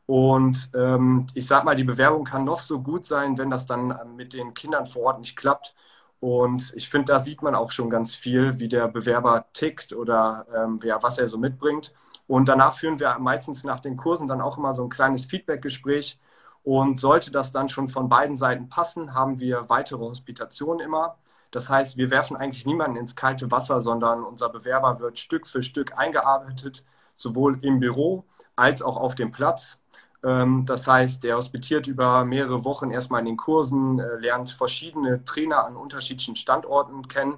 Und 0.06 0.70
ähm, 0.74 1.26
ich 1.34 1.46
sag 1.46 1.64
mal, 1.64 1.74
die 1.74 1.84
Bewerbung 1.84 2.24
kann 2.24 2.44
noch 2.44 2.60
so 2.60 2.80
gut 2.80 3.04
sein, 3.04 3.38
wenn 3.38 3.50
das 3.50 3.66
dann 3.66 3.90
ähm, 3.90 4.16
mit 4.16 4.32
den 4.34 4.54
Kindern 4.54 4.86
vor 4.86 5.02
Ort 5.02 5.20
nicht 5.20 5.36
klappt. 5.36 5.74
Und 6.20 6.72
ich 6.76 6.88
finde, 6.88 7.12
da 7.12 7.20
sieht 7.20 7.42
man 7.42 7.54
auch 7.54 7.70
schon 7.72 7.90
ganz 7.90 8.14
viel, 8.14 8.58
wie 8.58 8.68
der 8.68 8.88
Bewerber 8.88 9.46
tickt 9.52 9.92
oder 9.92 10.46
ähm, 10.54 10.78
ja, 10.82 11.02
was 11.02 11.18
er 11.18 11.28
so 11.28 11.38
mitbringt. 11.38 11.92
Und 12.26 12.48
danach 12.48 12.74
führen 12.74 12.98
wir 12.98 13.18
meistens 13.18 13.64
nach 13.64 13.80
den 13.80 13.96
Kursen 13.96 14.26
dann 14.26 14.40
auch 14.40 14.58
immer 14.58 14.74
so 14.74 14.82
ein 14.84 14.88
kleines 14.88 15.26
Feedback-Gespräch. 15.26 16.18
Und 16.62 16.98
sollte 17.00 17.30
das 17.30 17.52
dann 17.52 17.68
schon 17.68 17.88
von 17.88 18.08
beiden 18.08 18.36
Seiten 18.36 18.68
passen, 18.68 19.14
haben 19.14 19.38
wir 19.40 19.68
weitere 19.68 20.00
Hospitationen 20.00 20.80
immer. 20.84 21.16
Das 21.52 21.70
heißt, 21.70 21.96
wir 21.96 22.10
werfen 22.10 22.36
eigentlich 22.36 22.66
niemanden 22.66 22.96
ins 22.96 23.14
kalte 23.14 23.50
Wasser, 23.52 23.80
sondern 23.80 24.24
unser 24.24 24.48
Bewerber 24.48 24.98
wird 24.98 25.18
Stück 25.18 25.46
für 25.46 25.62
Stück 25.62 25.96
eingearbeitet, 25.96 26.84
sowohl 27.14 27.58
im 27.62 27.78
Büro 27.78 28.24
als 28.56 28.82
auch 28.82 28.96
auf 28.96 29.14
dem 29.14 29.30
Platz. 29.30 29.80
Ähm, 30.26 30.66
das 30.66 30.88
heißt, 30.88 31.22
der 31.22 31.36
hospitiert 31.36 31.86
über 31.86 32.24
mehrere 32.24 32.64
Wochen 32.64 32.90
erstmal 32.90 33.20
in 33.20 33.26
den 33.26 33.36
Kursen, 33.36 34.00
äh, 34.00 34.16
lernt 34.16 34.50
verschiedene 34.50 35.24
Trainer 35.24 35.64
an 35.64 35.76
unterschiedlichen 35.76 36.34
Standorten 36.34 37.06
kennen. 37.06 37.34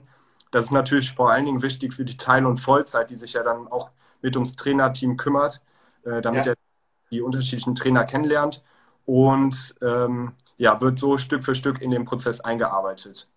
Das 0.50 0.64
ist 0.64 0.71
natürlich 0.71 1.12
vor 1.12 1.30
allen 1.30 1.45
Dingen 1.45 1.61
wichtig 1.61 1.92
für 1.92 2.07
die 2.07 2.16
Teil- 2.16 2.47
und 2.47 2.57
Vollzeit, 2.57 3.11
die 3.11 3.16
sich 3.16 3.35
ja 3.35 3.42
dann 3.42 3.68
auch 3.68 3.90
mit 4.23 4.37
ums 4.37 4.57
Trainerteam 4.57 5.18
kümmert, 5.18 5.62
äh, 6.04 6.23
damit 6.23 6.47
ja. 6.47 6.52
er 6.52 6.57
die 7.11 7.21
unterschiedlichen 7.21 7.75
Trainer 7.75 8.04
kennenlernt 8.04 8.64
und 9.04 9.75
ähm, 9.83 10.33
ja, 10.57 10.80
wird 10.80 10.99
so 10.99 11.18
Stück 11.18 11.45
für 11.45 11.54
Stück 11.54 11.83
in 11.83 11.90
den 11.90 12.07
Prozess 12.07 12.40
eingearbeitet. 12.40 13.28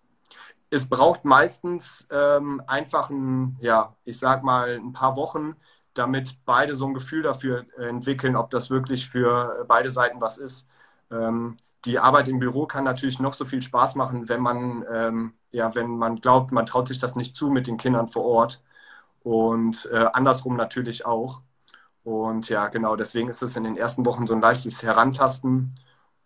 Es 0.70 0.88
braucht 0.88 1.26
meistens 1.26 2.08
ähm, 2.10 2.62
einfach 2.66 3.10
ein, 3.10 3.58
ja, 3.60 3.94
ich 4.06 4.18
sag 4.18 4.42
mal, 4.42 4.76
ein 4.76 4.94
paar 4.94 5.16
Wochen, 5.16 5.56
damit 5.94 6.36
beide 6.44 6.74
so 6.74 6.86
ein 6.86 6.94
Gefühl 6.94 7.22
dafür 7.22 7.66
entwickeln, 7.78 8.36
ob 8.36 8.50
das 8.50 8.70
wirklich 8.70 9.08
für 9.08 9.64
beide 9.68 9.90
Seiten 9.90 10.20
was 10.20 10.38
ist. 10.38 10.66
Ähm, 11.10 11.56
die 11.84 11.98
Arbeit 11.98 12.28
im 12.28 12.38
Büro 12.38 12.66
kann 12.66 12.84
natürlich 12.84 13.18
noch 13.18 13.34
so 13.34 13.44
viel 13.44 13.62
Spaß 13.62 13.96
machen, 13.96 14.28
wenn 14.28 14.40
man, 14.40 14.84
ähm, 14.90 15.34
ja, 15.50 15.74
wenn 15.74 15.96
man 15.96 16.16
glaubt, 16.20 16.52
man 16.52 16.66
traut 16.66 16.88
sich 16.88 16.98
das 16.98 17.16
nicht 17.16 17.36
zu 17.36 17.50
mit 17.50 17.66
den 17.66 17.76
Kindern 17.76 18.08
vor 18.08 18.24
Ort. 18.24 18.62
Und 19.22 19.88
äh, 19.92 20.06
andersrum 20.12 20.56
natürlich 20.56 21.06
auch. 21.06 21.42
Und 22.04 22.48
ja, 22.48 22.68
genau, 22.68 22.96
deswegen 22.96 23.28
ist 23.28 23.42
es 23.42 23.56
in 23.56 23.64
den 23.64 23.76
ersten 23.76 24.04
Wochen 24.06 24.26
so 24.26 24.34
ein 24.34 24.40
leichtes 24.40 24.82
Herantasten. 24.82 25.74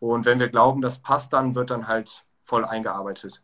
Und 0.00 0.25
wenn 0.25 0.38
wir 0.38 0.49
glauben, 0.49 0.80
das 0.82 0.99
passt, 1.00 1.32
dann 1.32 1.54
wird 1.54 1.70
dann 1.70 1.88
halt 1.88 2.25
voll 2.42 2.64
eingearbeitet. 2.64 3.42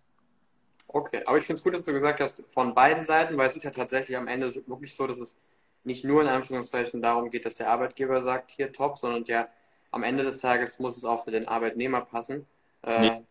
Okay, 0.88 1.22
aber 1.26 1.38
ich 1.38 1.46
finde 1.46 1.58
es 1.58 1.64
gut, 1.64 1.74
dass 1.74 1.84
du 1.84 1.92
gesagt 1.92 2.20
hast, 2.20 2.42
von 2.52 2.74
beiden 2.74 3.02
Seiten, 3.04 3.36
weil 3.38 3.48
es 3.48 3.56
ist 3.56 3.62
ja 3.62 3.70
tatsächlich 3.70 4.16
am 4.16 4.28
Ende 4.28 4.52
wirklich 4.66 4.94
so, 4.94 5.06
dass 5.06 5.18
es 5.18 5.36
nicht 5.84 6.04
nur 6.04 6.22
in 6.22 6.28
Anführungszeichen 6.28 7.02
darum 7.02 7.30
geht, 7.30 7.44
dass 7.44 7.54
der 7.54 7.70
Arbeitgeber 7.70 8.22
sagt, 8.22 8.50
hier 8.52 8.72
top, 8.72 8.98
sondern 8.98 9.24
ja, 9.24 9.48
am 9.90 10.02
Ende 10.02 10.24
des 10.24 10.38
Tages 10.38 10.78
muss 10.78 10.96
es 10.96 11.04
auch 11.04 11.24
für 11.24 11.30
den 11.30 11.48
Arbeitnehmer 11.48 12.00
passen. 12.02 12.46
Äh, 12.82 13.00
nee, 13.00 13.22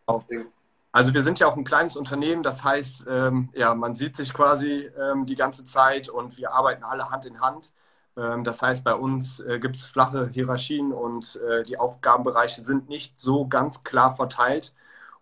also 0.94 1.14
wir 1.14 1.22
sind 1.22 1.40
ja 1.40 1.48
auch 1.48 1.56
ein 1.56 1.64
kleines 1.64 1.96
Unternehmen, 1.96 2.44
das 2.44 2.64
heißt, 2.64 3.06
ähm, 3.10 3.50
ja, 3.54 3.74
man 3.76 3.96
sieht 3.96 4.18
sich 4.18 4.34
quasi 4.34 4.90
ähm, 5.00 5.26
die 5.26 5.36
ganze 5.36 5.64
Zeit 5.64 6.10
und 6.10 6.38
wir 6.38 6.52
arbeiten 6.52 6.84
alle 6.84 7.10
Hand 7.10 7.26
in 7.26 7.40
Hand. 7.40 7.74
Ähm, 8.18 8.44
das 8.44 8.62
heißt, 8.62 8.84
bei 8.84 8.94
uns 8.94 9.40
äh, 9.40 9.60
gibt 9.60 9.78
es 9.78 9.88
flache 9.88 10.30
Hierarchien 10.34 10.92
und 10.92 11.40
äh, 11.50 11.64
die 11.64 11.78
Aufgabenbereiche 11.80 12.64
sind 12.64 12.90
nicht 12.90 13.20
so 13.20 13.48
ganz 13.48 13.84
klar 13.84 14.14
verteilt. 14.16 14.74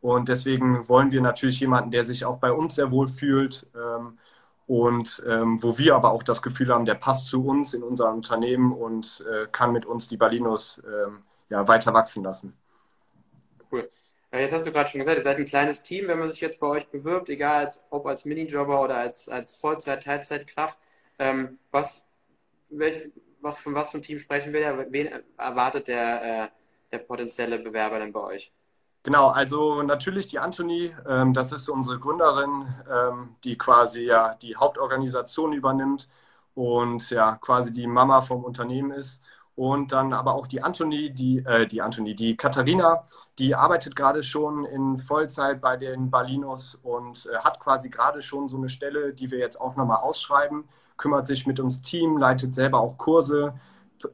Und 0.01 0.29
deswegen 0.29 0.87
wollen 0.87 1.11
wir 1.11 1.21
natürlich 1.21 1.59
jemanden, 1.59 1.91
der 1.91 2.03
sich 2.03 2.25
auch 2.25 2.37
bei 2.37 2.51
uns 2.51 2.75
sehr 2.75 2.89
wohl 2.91 3.07
fühlt 3.07 3.67
ähm, 3.75 4.17
und 4.69 5.23
ähm, 5.27 5.63
wo 5.63 5.79
wir 5.79 5.95
aber 5.95 6.11
auch 6.11 6.21
das 6.21 6.43
Gefühl 6.43 6.71
haben, 6.71 6.85
der 6.85 6.93
passt 6.93 7.25
zu 7.25 7.43
uns 7.43 7.73
in 7.73 7.81
unser 7.81 8.13
Unternehmen 8.13 8.71
und 8.71 9.25
äh, 9.27 9.47
kann 9.51 9.71
mit 9.71 9.87
uns 9.87 10.07
die 10.09 10.15
Balinos 10.15 10.83
ähm, 10.85 11.23
ja, 11.49 11.67
weiter 11.67 11.91
wachsen 11.91 12.23
lassen. 12.23 12.55
Cool. 13.71 13.89
Jetzt 14.31 14.53
hast 14.53 14.67
du 14.67 14.71
gerade 14.71 14.87
schon 14.87 14.99
gesagt, 14.99 15.17
ihr 15.17 15.23
seid 15.23 15.37
ein 15.37 15.45
kleines 15.45 15.81
Team, 15.81 16.07
wenn 16.07 16.19
man 16.19 16.29
sich 16.29 16.39
jetzt 16.39 16.59
bei 16.59 16.67
euch 16.67 16.87
bewirbt, 16.87 17.29
egal 17.29 17.65
als, 17.65 17.83
ob 17.89 18.05
als 18.05 18.25
Minijobber 18.25 18.79
oder 18.83 18.97
als, 18.97 19.27
als 19.27 19.55
Vollzeit-, 19.55 20.03
Teilzeitkraft. 20.03 20.77
Ähm, 21.17 21.57
was, 21.71 22.05
welch, 22.69 23.09
was, 23.41 23.57
von 23.57 23.73
was 23.73 23.89
für 23.89 23.97
ein 23.97 24.03
Team 24.03 24.19
sprechen 24.19 24.53
wir? 24.53 24.85
Wen 24.91 25.09
erwartet 25.35 25.87
der, 25.87 26.43
äh, 26.43 26.47
der 26.91 26.99
potenzielle 26.99 27.57
Bewerber 27.57 27.97
denn 27.97 28.13
bei 28.13 28.21
euch? 28.21 28.51
Genau, 29.03 29.27
also 29.29 29.81
natürlich 29.81 30.27
die 30.27 30.39
Anthony, 30.39 30.93
ähm, 31.07 31.33
das 31.33 31.51
ist 31.53 31.69
unsere 31.69 31.99
Gründerin, 31.99 32.67
ähm, 32.91 33.35
die 33.43 33.57
quasi 33.57 34.03
ja 34.03 34.35
die 34.35 34.55
Hauptorganisation 34.57 35.53
übernimmt 35.53 36.09
und 36.53 37.09
ja 37.09 37.37
quasi 37.37 37.71
die 37.73 37.87
Mama 37.87 38.21
vom 38.21 38.43
Unternehmen 38.43 38.91
ist. 38.91 39.21
Und 39.55 39.91
dann 39.91 40.13
aber 40.13 40.35
auch 40.35 40.47
die 40.47 40.61
Anthony, 40.63 41.13
die, 41.13 41.39
äh, 41.45 41.65
die 41.67 41.81
Anthony, 41.81 42.15
die 42.15 42.37
Katharina, 42.37 43.05
die 43.39 43.55
arbeitet 43.55 43.95
gerade 43.95 44.23
schon 44.23 44.65
in 44.65 44.97
Vollzeit 44.97 45.59
bei 45.61 45.75
den 45.77 46.09
Balinos 46.09 46.75
und 46.75 47.25
äh, 47.33 47.37
hat 47.39 47.59
quasi 47.59 47.89
gerade 47.89 48.21
schon 48.21 48.47
so 48.47 48.57
eine 48.57 48.69
Stelle, 48.69 49.13
die 49.13 49.31
wir 49.31 49.39
jetzt 49.39 49.59
auch 49.59 49.75
nochmal 49.75 49.97
ausschreiben, 50.01 50.67
kümmert 50.97 51.27
sich 51.27 51.45
mit 51.47 51.59
uns 51.59 51.81
Team, 51.81 52.17
leitet 52.17 52.53
selber 52.55 52.79
auch 52.79 52.97
Kurse, 52.97 53.53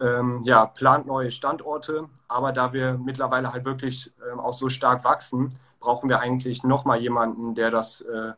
ähm, 0.01 0.41
ja, 0.43 0.65
plant 0.65 1.07
neue 1.07 1.31
Standorte. 1.31 2.09
Aber 2.27 2.51
da 2.51 2.73
wir 2.73 2.97
mittlerweile 2.97 3.53
halt 3.53 3.65
wirklich 3.65 4.13
ähm, 4.31 4.39
auch 4.39 4.53
so 4.53 4.69
stark 4.69 5.03
wachsen, 5.03 5.49
brauchen 5.79 6.09
wir 6.09 6.19
eigentlich 6.19 6.63
nochmal 6.63 6.99
jemanden, 6.99 7.55
der 7.55 7.71
das 7.71 8.01
äh, 8.01 8.33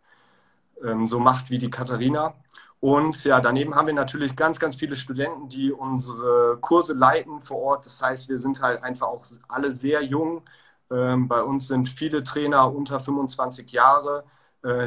ähm, 0.84 1.08
so 1.08 1.20
macht 1.20 1.50
wie 1.50 1.58
die 1.58 1.70
Katharina. 1.70 2.34
Und 2.80 3.24
ja, 3.24 3.42
daneben 3.42 3.76
haben 3.76 3.88
wir 3.88 3.94
natürlich 3.94 4.36
ganz, 4.36 4.60
ganz 4.60 4.76
viele 4.76 4.96
Studenten, 4.96 5.50
die 5.50 5.72
unsere 5.72 6.58
Kurse 6.62 6.94
leiten 6.94 7.40
vor 7.40 7.58
Ort. 7.58 7.86
Das 7.86 8.02
heißt, 8.02 8.30
wir 8.30 8.38
sind 8.38 8.62
halt 8.62 8.84
einfach 8.84 9.08
auch 9.08 9.24
alle 9.48 9.72
sehr 9.72 10.04
jung. 10.04 10.44
Ähm, 10.92 11.28
bei 11.28 11.42
uns 11.42 11.68
sind 11.68 11.90
viele 11.90 12.24
Trainer 12.24 12.72
unter 12.74 13.00
25 13.00 13.72
Jahre, 13.72 14.24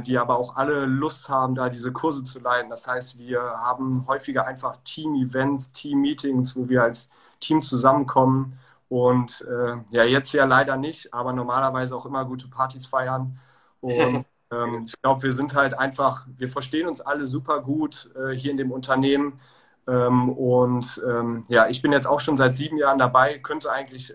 die 0.03 0.19
aber 0.19 0.37
auch 0.39 0.57
alle 0.57 0.85
Lust 0.85 1.29
haben, 1.29 1.55
da 1.55 1.69
diese 1.69 1.93
Kurse 1.93 2.23
zu 2.25 2.41
leiten. 2.41 2.69
Das 2.71 2.87
heißt, 2.87 3.19
wir 3.19 3.41
haben 3.41 4.07
häufiger 4.07 4.47
einfach 4.47 4.77
Team-Events, 4.85 5.73
Team-Meetings, 5.73 6.57
wo 6.57 6.69
wir 6.69 6.83
als 6.83 7.09
Team 7.39 7.63
zusammenkommen. 7.63 8.59
Und 8.89 9.47
äh, 9.49 9.77
ja, 9.91 10.05
jetzt 10.05 10.33
ja 10.33 10.45
leider 10.45 10.77
nicht, 10.77 11.15
aber 11.15 11.33
normalerweise 11.33 11.95
auch 11.95 12.05
immer 12.05 12.25
gute 12.25 12.49
Partys 12.49 12.87
feiern. 12.87 13.39
Und 13.81 14.27
ähm, 14.53 14.83
ich 14.85 15.01
glaube, 15.01 15.23
wir 15.23 15.33
sind 15.33 15.55
halt 15.55 15.79
einfach, 15.79 16.27
wir 16.37 16.49
verstehen 16.49 16.89
uns 16.89 17.01
alle 17.01 17.27
super 17.27 17.63
gut 17.63 18.11
äh, 18.17 18.35
hier 18.35 18.51
in 18.51 18.57
dem 18.57 18.73
Unternehmen. 18.73 19.41
Ähm, 19.87 20.31
und 20.31 21.03
ähm, 21.07 21.45
ja, 21.49 21.69
ich 21.69 21.83
bin 21.83 21.93
jetzt 21.93 22.07
auch 22.07 22.21
schon 22.21 22.37
seit 22.37 22.55
sieben 22.55 22.77
Jahren 22.77 22.99
dabei, 22.99 23.39
könnte 23.39 23.73
eigentlich 23.73 24.13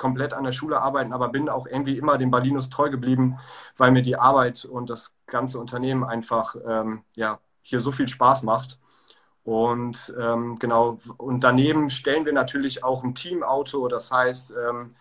komplett 0.00 0.32
an 0.32 0.44
der 0.44 0.52
Schule 0.52 0.80
arbeiten, 0.80 1.12
aber 1.12 1.28
bin 1.28 1.50
auch 1.50 1.66
irgendwie 1.66 1.98
immer 1.98 2.16
dem 2.16 2.30
Balinus 2.30 2.70
treu 2.70 2.88
geblieben, 2.88 3.36
weil 3.76 3.90
mir 3.92 4.00
die 4.02 4.16
Arbeit 4.16 4.64
und 4.64 4.88
das 4.88 5.14
ganze 5.26 5.60
Unternehmen 5.60 6.04
einfach 6.04 6.56
ähm, 6.66 7.04
ja, 7.16 7.38
hier 7.60 7.80
so 7.80 7.92
viel 7.92 8.08
Spaß 8.08 8.42
macht. 8.44 8.78
Und 9.44 10.14
ähm, 10.18 10.56
genau, 10.56 10.98
und 11.18 11.44
daneben 11.44 11.90
stellen 11.90 12.24
wir 12.24 12.32
natürlich 12.32 12.82
auch 12.82 13.04
ein 13.04 13.14
Teamauto, 13.14 13.88
das 13.88 14.10
heißt, 14.10 14.52
ähm, 14.52 14.94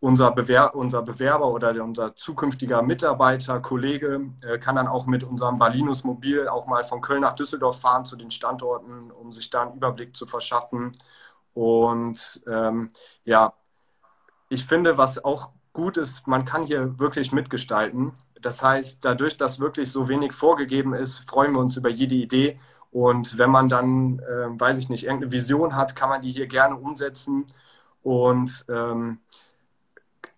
unser, 0.00 0.30
Bewer 0.32 0.74
unser 0.76 1.02
Bewerber 1.02 1.48
oder 1.48 1.70
unser 1.82 2.14
zukünftiger 2.14 2.82
Mitarbeiter, 2.82 3.60
Kollege 3.60 4.30
äh, 4.42 4.58
kann 4.58 4.76
dann 4.76 4.86
auch 4.86 5.06
mit 5.06 5.24
unserem 5.24 5.58
Balinus 5.58 6.04
Mobil 6.04 6.46
auch 6.46 6.66
mal 6.66 6.84
von 6.84 7.00
Köln 7.00 7.22
nach 7.22 7.34
Düsseldorf 7.34 7.80
fahren 7.80 8.04
zu 8.04 8.14
den 8.16 8.30
Standorten, 8.30 9.10
um 9.10 9.32
sich 9.32 9.50
da 9.50 9.62
einen 9.62 9.74
Überblick 9.74 10.14
zu 10.14 10.26
verschaffen. 10.26 10.92
Und 11.54 12.42
ähm, 12.46 12.90
ja, 13.24 13.54
ich 14.48 14.66
finde, 14.66 14.98
was 14.98 15.24
auch 15.24 15.50
gut 15.72 15.96
ist, 15.96 16.26
man 16.26 16.44
kann 16.44 16.66
hier 16.66 16.98
wirklich 16.98 17.32
mitgestalten. 17.32 18.12
Das 18.40 18.62
heißt, 18.62 19.04
dadurch, 19.04 19.36
dass 19.36 19.60
wirklich 19.60 19.90
so 19.90 20.08
wenig 20.08 20.32
vorgegeben 20.32 20.94
ist, 20.94 21.28
freuen 21.28 21.54
wir 21.54 21.60
uns 21.60 21.76
über 21.76 21.90
jede 21.90 22.14
Idee. 22.14 22.60
Und 22.90 23.38
wenn 23.38 23.50
man 23.50 23.68
dann, 23.68 24.20
äh, 24.20 24.60
weiß 24.60 24.78
ich 24.78 24.88
nicht, 24.88 25.04
irgendeine 25.04 25.32
Vision 25.32 25.74
hat, 25.74 25.96
kann 25.96 26.10
man 26.10 26.22
die 26.22 26.30
hier 26.30 26.46
gerne 26.46 26.76
umsetzen. 26.76 27.44
Und 28.02 28.64
ähm, 28.68 29.18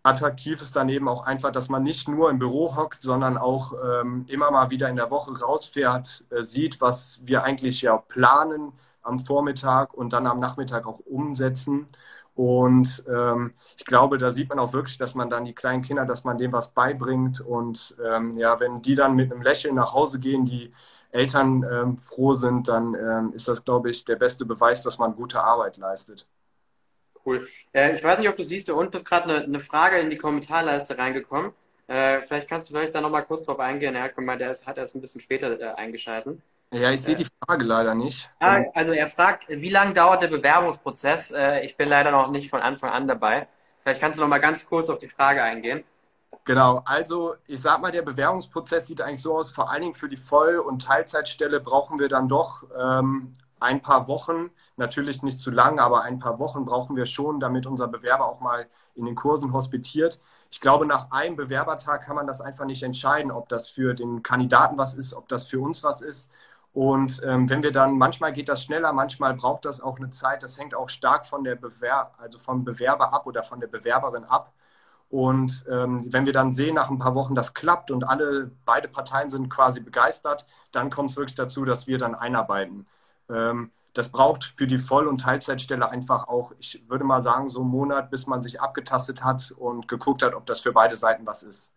attraktiv 0.02 0.62
ist 0.62 0.76
dann 0.76 0.88
eben 0.88 1.08
auch 1.08 1.26
einfach, 1.26 1.50
dass 1.50 1.68
man 1.68 1.82
nicht 1.82 2.08
nur 2.08 2.30
im 2.30 2.38
Büro 2.38 2.76
hockt, 2.76 3.02
sondern 3.02 3.36
auch 3.36 3.75
ähm, 3.84 4.25
immer 4.28 4.50
mal 4.50 4.70
wieder 4.70 4.88
in 4.88 4.96
der 4.96 5.10
Woche 5.10 5.38
rausfährt, 5.38 6.25
äh, 6.30 6.42
sieht, 6.42 6.80
was 6.80 7.20
wir 7.25 7.42
eigentlich 7.44 7.82
ja 7.82 7.98
planen 7.98 8.72
am 9.02 9.18
Vormittag 9.18 9.94
und 9.94 10.12
dann 10.12 10.26
am 10.26 10.40
Nachmittag 10.40 10.86
auch 10.86 11.00
umsetzen. 11.00 11.86
Und 12.36 13.02
ähm, 13.08 13.54
ich 13.78 13.86
glaube, 13.86 14.18
da 14.18 14.30
sieht 14.30 14.50
man 14.50 14.58
auch 14.58 14.74
wirklich, 14.74 14.98
dass 14.98 15.14
man 15.14 15.30
dann 15.30 15.46
die 15.46 15.54
kleinen 15.54 15.82
Kinder, 15.82 16.04
dass 16.04 16.24
man 16.24 16.36
denen 16.36 16.52
was 16.52 16.68
beibringt. 16.68 17.40
Und 17.40 17.96
ähm, 18.06 18.32
ja, 18.32 18.60
wenn 18.60 18.82
die 18.82 18.94
dann 18.94 19.16
mit 19.16 19.32
einem 19.32 19.40
Lächeln 19.40 19.74
nach 19.74 19.94
Hause 19.94 20.20
gehen, 20.20 20.44
die 20.44 20.72
Eltern 21.12 21.64
ähm, 21.64 21.96
froh 21.96 22.34
sind, 22.34 22.68
dann 22.68 22.94
ähm, 22.94 23.32
ist 23.34 23.48
das, 23.48 23.64
glaube 23.64 23.88
ich, 23.88 24.04
der 24.04 24.16
beste 24.16 24.44
Beweis, 24.44 24.82
dass 24.82 24.98
man 24.98 25.16
gute 25.16 25.42
Arbeit 25.42 25.78
leistet. 25.78 26.26
Cool. 27.24 27.48
Äh, 27.72 27.96
ich 27.96 28.04
weiß 28.04 28.18
nicht, 28.18 28.28
ob 28.28 28.36
du 28.36 28.44
siehst, 28.44 28.68
da 28.68 28.74
unten 28.74 28.96
ist 28.96 29.06
gerade 29.06 29.24
eine, 29.24 29.44
eine, 29.44 29.60
Frage 29.60 29.98
in 29.98 30.10
die 30.10 30.18
Kommentarleiste 30.18 30.98
reingekommen. 30.98 31.52
Äh, 31.86 32.20
vielleicht 32.22 32.48
kannst 32.48 32.68
du 32.68 32.74
vielleicht 32.74 32.94
da 32.94 33.00
nochmal 33.00 33.24
kurz 33.24 33.44
drauf 33.44 33.58
eingehen. 33.60 33.94
Er 33.94 34.04
hat 34.04 34.14
gemeint, 34.14 34.42
er 34.42 34.52
ist, 34.52 34.66
hat 34.66 34.76
erst 34.76 34.94
ein 34.94 35.00
bisschen 35.00 35.22
später 35.22 35.58
äh, 35.58 35.74
eingeschalten. 35.74 36.42
Ja, 36.73 36.90
ich 36.90 37.02
sehe 37.02 37.16
die 37.16 37.26
Frage 37.44 37.64
leider 37.64 37.94
nicht. 37.94 38.30
Ja, 38.40 38.64
also 38.75 38.92
er 38.92 39.08
fragt, 39.08 39.49
wie 39.49 39.70
lange 39.70 39.94
dauert 39.94 40.23
der 40.23 40.28
Bewerbungsprozess? 40.28 41.30
Äh, 41.30 41.64
ich 41.64 41.76
bin 41.76 41.88
leider 41.88 42.11
noch 42.11 42.30
nicht 42.30 42.50
von 42.50 42.61
Anfang 42.61 42.90
an 42.90 43.06
dabei. 43.06 43.49
Vielleicht 43.78 44.00
kannst 44.00 44.18
du 44.18 44.23
nochmal 44.23 44.40
ganz 44.40 44.66
kurz 44.66 44.88
auf 44.88 44.99
die 44.99 45.08
Frage 45.08 45.42
eingehen. 45.42 45.85
Genau, 46.44 46.82
also 46.85 47.35
ich 47.46 47.61
sag 47.61 47.80
mal, 47.80 47.90
der 47.90 48.02
Bewerbungsprozess 48.02 48.87
sieht 48.87 49.00
eigentlich 49.00 49.23
so 49.23 49.37
aus, 49.37 49.52
vor 49.52 49.70
allen 49.70 49.82
Dingen 49.82 49.94
für 49.94 50.08
die 50.08 50.16
Voll- 50.16 50.58
und 50.58 50.82
Teilzeitstelle 50.82 51.61
brauchen 51.61 51.99
wir 51.99 52.08
dann 52.08 52.28
doch 52.28 52.62
ähm, 52.78 53.32
ein 53.58 53.80
paar 53.82 54.06
Wochen, 54.06 54.50
natürlich 54.76 55.23
nicht 55.23 55.38
zu 55.38 55.50
lang, 55.50 55.78
aber 55.78 56.02
ein 56.02 56.18
paar 56.18 56.38
Wochen 56.38 56.64
brauchen 56.64 56.96
wir 56.96 57.06
schon, 57.06 57.40
damit 57.40 57.66
unser 57.66 57.88
Bewerber 57.88 58.26
auch 58.26 58.40
mal 58.40 58.68
in 58.94 59.06
den 59.06 59.14
Kursen 59.14 59.52
hospitiert. 59.52 60.20
Ich 60.50 60.61
glaube, 60.61 60.87
nach 60.87 61.11
einem 61.11 61.37
Bewerbertag 61.37 62.04
kann 62.04 62.16
man 62.16 62.26
das 62.26 62.40
einfach 62.40 62.64
nicht 62.64 62.82
entscheiden, 62.82 63.30
ob 63.30 63.49
das 63.49 63.68
für 63.68 63.94
den 63.94 64.23
Kandidaten 64.23 64.78
was 64.78 64.94
ist, 64.94 65.14
ob 65.14 65.28
das 65.28 65.46
für 65.46 65.61
uns 65.61 65.82
was 65.82 66.00
ist. 66.02 66.30
Und 66.76 67.23
ähm, 67.25 67.49
wenn 67.49 67.62
wir 67.62 67.73
dann, 67.73 67.97
manchmal 67.97 68.35
geht 68.35 68.50
das 68.50 68.62
schneller, 68.62 68.92
manchmal 68.92 69.33
braucht 69.33 69.64
das 69.64 69.80
auch 69.80 69.97
eine 69.97 70.11
Zeit. 70.11 70.42
Das 70.42 70.59
hängt 70.59 70.75
auch 70.75 70.90
stark 70.90 71.25
von 71.25 71.42
der 71.42 71.54
Bewer 71.56 72.12
also 72.18 72.38
vom 72.38 72.64
Bewerber 72.64 73.14
ab 73.14 73.26
oder 73.26 73.42
von 73.42 73.61
der 73.61 73.66
Bewerberin 73.68 74.25
ab. 74.25 74.52
Und 75.09 75.64
ähm, 75.71 76.00
wenn 76.12 76.26
wir 76.26 76.35
dann 76.35 76.52
sehen, 76.52 76.75
nach 76.75 76.90
ein 76.90 76.99
paar 76.99 77.14
Wochen, 77.14 77.35
das 77.35 77.54
klappt 77.54 77.90
und 77.90 78.06
alle, 78.06 78.50
beide 78.66 78.88
Parteien 78.88 79.30
sind 79.30 79.49
quasi 79.49 79.80
begeistert, 79.80 80.45
dann 80.71 80.90
kommt 80.90 81.09
es 81.11 81.16
wirklich 81.16 81.35
dazu, 81.37 81.64
dass 81.64 81.87
wir 81.87 81.97
dann 81.97 82.14
einarbeiten. 82.14 82.87
Ähm, 83.30 83.71
das 83.95 84.11
braucht 84.11 84.45
für 84.45 84.66
die 84.66 84.78
Voll- 84.78 85.09
und 85.09 85.23
Teilzeitstelle 85.23 85.88
einfach 85.90 86.28
auch, 86.28 86.52
ich 86.59 86.85
würde 86.90 87.04
mal 87.04 87.23
sagen, 87.23 87.49
so 87.49 87.62
einen 87.62 87.71
Monat, 87.71 88.11
bis 88.11 88.26
man 88.26 88.42
sich 88.42 88.61
abgetastet 88.61 89.25
hat 89.25 89.50
und 89.56 89.88
geguckt 89.88 90.23
hat, 90.23 90.35
ob 90.35 90.45
das 90.45 90.61
für 90.61 90.73
beide 90.73 90.95
Seiten 90.95 91.26
was 91.26 91.42
ist. 91.42 91.73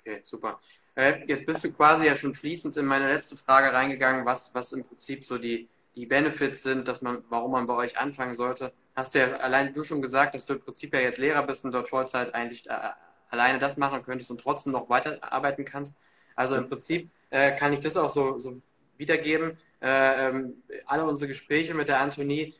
Okay, 0.00 0.20
super. 0.24 0.58
Äh, 0.94 1.24
jetzt 1.26 1.46
bist 1.46 1.62
du 1.62 1.72
quasi 1.72 2.06
ja 2.06 2.16
schon 2.16 2.34
fließend 2.34 2.76
in 2.76 2.86
meine 2.86 3.12
letzte 3.12 3.36
Frage 3.36 3.72
reingegangen, 3.72 4.24
was, 4.24 4.54
was 4.54 4.72
im 4.72 4.84
Prinzip 4.84 5.24
so 5.24 5.38
die, 5.38 5.68
die 5.94 6.06
Benefits 6.06 6.62
sind, 6.62 6.88
dass 6.88 7.02
man, 7.02 7.22
warum 7.28 7.52
man 7.52 7.66
bei 7.66 7.74
euch 7.74 7.98
anfangen 7.98 8.34
sollte. 8.34 8.72
Hast 8.96 9.14
du 9.14 9.18
ja 9.18 9.36
allein 9.36 9.72
du 9.72 9.82
schon 9.82 10.02
gesagt, 10.02 10.34
dass 10.34 10.46
du 10.46 10.54
im 10.54 10.60
Prinzip 10.60 10.92
ja 10.94 11.00
jetzt 11.00 11.18
Lehrer 11.18 11.42
bist 11.42 11.64
und 11.64 11.72
dort 11.72 11.88
Vollzeit 11.88 12.34
eigentlich 12.34 12.68
äh, 12.68 12.90
alleine 13.28 13.58
das 13.58 13.76
machen 13.76 14.02
könntest 14.02 14.30
und 14.30 14.40
trotzdem 14.40 14.72
noch 14.72 14.88
weiterarbeiten 14.88 15.64
kannst. 15.64 15.94
Also 16.34 16.56
im 16.56 16.68
Prinzip 16.68 17.10
äh, 17.30 17.54
kann 17.56 17.72
ich 17.72 17.80
das 17.80 17.96
auch 17.96 18.10
so, 18.10 18.38
so 18.38 18.60
wiedergeben. 18.96 19.58
Äh, 19.80 20.28
ähm, 20.28 20.62
alle 20.86 21.04
unsere 21.04 21.28
Gespräche 21.28 21.74
mit 21.74 21.88
der 21.88 22.00
Antonie 22.00 22.54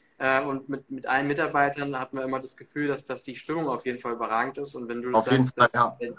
und 0.47 0.68
mit, 0.68 0.90
mit 0.90 1.06
allen 1.06 1.26
Mitarbeitern 1.26 1.99
hat 1.99 2.12
man 2.12 2.25
immer 2.25 2.40
das 2.40 2.54
Gefühl, 2.54 2.88
dass, 2.88 3.06
dass 3.06 3.23
die 3.23 3.37
Stimmung 3.37 3.68
auf 3.68 3.87
jeden 3.87 4.00
Fall 4.00 4.12
überragend 4.12 4.59
ist. 4.59 4.75
Und 4.75 4.87
wenn 4.87 5.00
du 5.00 5.11
das 5.12 5.25
sagst, 5.25 5.56
Fall, 5.56 5.70
ja. 5.73 5.97
seit, 5.99 6.12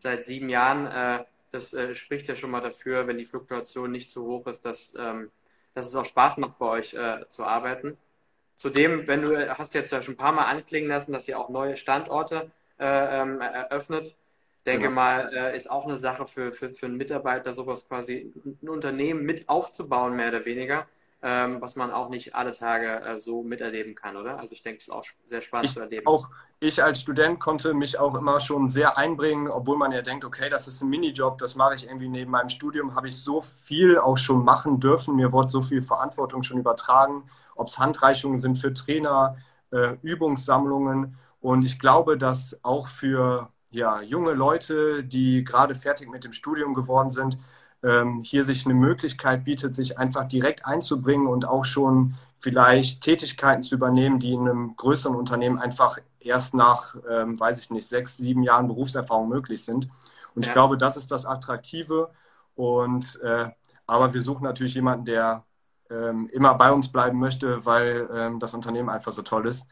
seit, 0.00 0.24
sieben 0.24 0.48
Jahren, 0.48 0.86
äh, 0.86 1.24
das 1.52 1.72
äh, 1.74 1.94
spricht 1.94 2.28
ja 2.28 2.36
schon 2.36 2.50
mal 2.50 2.60
dafür, 2.60 3.06
wenn 3.06 3.18
die 3.18 3.26
Fluktuation 3.26 3.90
nicht 3.90 4.10
so 4.10 4.26
hoch 4.26 4.46
ist, 4.46 4.64
dass, 4.64 4.94
ähm, 4.98 5.30
dass 5.74 5.86
es 5.86 5.94
auch 5.94 6.04
Spaß 6.04 6.38
macht, 6.38 6.58
bei 6.58 6.66
euch 6.66 6.94
äh, 6.94 7.28
zu 7.28 7.44
arbeiten. 7.44 7.96
Zudem, 8.54 9.06
wenn 9.06 9.22
du 9.22 9.58
hast 9.58 9.74
jetzt 9.74 9.92
ja 9.92 10.02
schon 10.02 10.14
ein 10.14 10.18
paar 10.18 10.32
Mal 10.32 10.44
anklingen 10.46 10.88
lassen, 10.88 11.12
dass 11.12 11.28
ihr 11.28 11.38
auch 11.38 11.48
neue 11.48 11.76
Standorte 11.76 12.50
äh, 12.78 13.20
ähm, 13.20 13.40
eröffnet 13.40 14.16
denke 14.66 14.88
genau. 14.88 14.94
mal, 14.94 15.32
äh, 15.34 15.56
ist 15.56 15.70
auch 15.70 15.84
eine 15.86 15.96
Sache 15.96 16.26
für, 16.26 16.52
für, 16.52 16.72
für 16.72 16.86
einen 16.86 16.96
Mitarbeiter, 16.96 17.54
sowas 17.54 17.86
quasi 17.88 18.32
ein 18.62 18.68
Unternehmen 18.68 19.24
mit 19.24 19.48
aufzubauen, 19.48 20.16
mehr 20.16 20.28
oder 20.28 20.44
weniger, 20.44 20.86
ähm, 21.22 21.60
was 21.60 21.76
man 21.76 21.90
auch 21.90 22.08
nicht 22.08 22.34
alle 22.34 22.52
Tage 22.52 23.00
äh, 23.00 23.20
so 23.20 23.42
miterleben 23.42 23.94
kann, 23.94 24.16
oder? 24.16 24.38
Also 24.38 24.52
ich 24.52 24.62
denke, 24.62 24.78
es 24.78 24.88
ist 24.88 24.94
auch 24.94 25.04
sehr 25.24 25.42
spannend 25.42 25.66
ich 25.66 25.74
zu 25.74 25.80
erleben. 25.80 26.06
Auch 26.06 26.30
ich 26.60 26.82
als 26.82 27.00
Student 27.00 27.40
konnte 27.40 27.74
mich 27.74 27.98
auch 27.98 28.16
immer 28.16 28.40
schon 28.40 28.68
sehr 28.68 28.96
einbringen, 28.96 29.48
obwohl 29.48 29.76
man 29.76 29.92
ja 29.92 30.02
denkt, 30.02 30.24
okay, 30.24 30.48
das 30.48 30.66
ist 30.66 30.82
ein 30.82 30.88
Minijob, 30.88 31.38
das 31.38 31.56
mache 31.56 31.74
ich 31.74 31.84
irgendwie 31.84 32.08
neben 32.08 32.30
meinem 32.30 32.48
Studium, 32.48 32.94
habe 32.94 33.08
ich 33.08 33.20
so 33.20 33.40
viel 33.42 33.98
auch 33.98 34.16
schon 34.16 34.44
machen 34.44 34.80
dürfen, 34.80 35.16
mir 35.16 35.32
wurde 35.32 35.50
so 35.50 35.62
viel 35.62 35.82
Verantwortung 35.82 36.42
schon 36.42 36.58
übertragen, 36.58 37.28
ob 37.54 37.68
es 37.68 37.78
Handreichungen 37.78 38.38
sind 38.38 38.56
für 38.56 38.72
Trainer, 38.72 39.36
äh, 39.72 39.96
Übungssammlungen 40.02 41.16
und 41.40 41.64
ich 41.64 41.78
glaube, 41.78 42.16
dass 42.16 42.58
auch 42.62 42.88
für 42.88 43.50
ja, 43.70 44.00
junge 44.02 44.32
Leute, 44.32 45.04
die 45.04 45.44
gerade 45.44 45.74
fertig 45.74 46.08
mit 46.10 46.24
dem 46.24 46.32
Studium 46.32 46.74
geworden 46.74 47.10
sind, 47.10 47.38
ähm, 47.82 48.22
hier 48.22 48.44
sich 48.44 48.64
eine 48.64 48.74
Möglichkeit 48.74 49.44
bietet, 49.44 49.74
sich 49.74 49.98
einfach 49.98 50.28
direkt 50.28 50.66
einzubringen 50.66 51.26
und 51.26 51.46
auch 51.46 51.64
schon 51.64 52.14
vielleicht 52.38 53.00
Tätigkeiten 53.00 53.62
zu 53.62 53.74
übernehmen, 53.74 54.18
die 54.18 54.32
in 54.32 54.48
einem 54.48 54.76
größeren 54.76 55.16
Unternehmen 55.16 55.58
einfach 55.58 55.98
erst 56.20 56.54
nach, 56.54 56.94
ähm, 57.08 57.38
weiß 57.40 57.58
ich 57.58 57.70
nicht, 57.70 57.88
sechs, 57.88 58.16
sieben 58.16 58.42
Jahren 58.42 58.68
Berufserfahrung 58.68 59.28
möglich 59.28 59.64
sind. 59.64 59.88
Und 60.34 60.44
ja. 60.44 60.48
ich 60.48 60.52
glaube, 60.52 60.76
das 60.76 60.96
ist 60.96 61.10
das 61.10 61.26
Attraktive. 61.26 62.10
Und 62.54 63.20
äh, 63.22 63.48
aber 63.86 64.14
wir 64.14 64.22
suchen 64.22 64.44
natürlich 64.44 64.74
jemanden, 64.74 65.04
der 65.06 65.44
ähm, 65.90 66.28
immer 66.32 66.54
bei 66.54 66.70
uns 66.72 66.92
bleiben 66.92 67.18
möchte, 67.18 67.64
weil 67.66 68.08
ähm, 68.14 68.38
das 68.38 68.54
Unternehmen 68.54 68.88
einfach 68.88 69.12
so 69.12 69.22
toll 69.22 69.48
ist. 69.48 69.66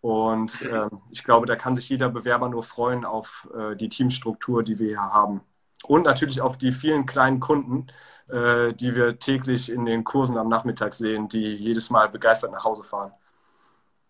Und 0.00 0.62
äh, 0.62 0.88
ich 1.10 1.24
glaube, 1.24 1.46
da 1.46 1.56
kann 1.56 1.76
sich 1.76 1.88
jeder 1.88 2.08
Bewerber 2.08 2.48
nur 2.48 2.62
freuen 2.62 3.04
auf 3.04 3.48
äh, 3.54 3.76
die 3.76 3.88
Teamstruktur, 3.88 4.62
die 4.62 4.78
wir 4.78 4.88
hier 4.88 5.00
haben. 5.00 5.42
Und 5.84 6.04
natürlich 6.04 6.40
auf 6.40 6.58
die 6.58 6.72
vielen 6.72 7.06
kleinen 7.06 7.40
Kunden, 7.40 7.86
äh, 8.28 8.72
die 8.74 8.94
wir 8.94 9.18
täglich 9.18 9.70
in 9.70 9.84
den 9.84 10.04
Kursen 10.04 10.36
am 10.36 10.48
Nachmittag 10.48 10.94
sehen, 10.94 11.28
die 11.28 11.54
jedes 11.54 11.90
Mal 11.90 12.08
begeistert 12.08 12.52
nach 12.52 12.64
Hause 12.64 12.84
fahren. 12.84 13.12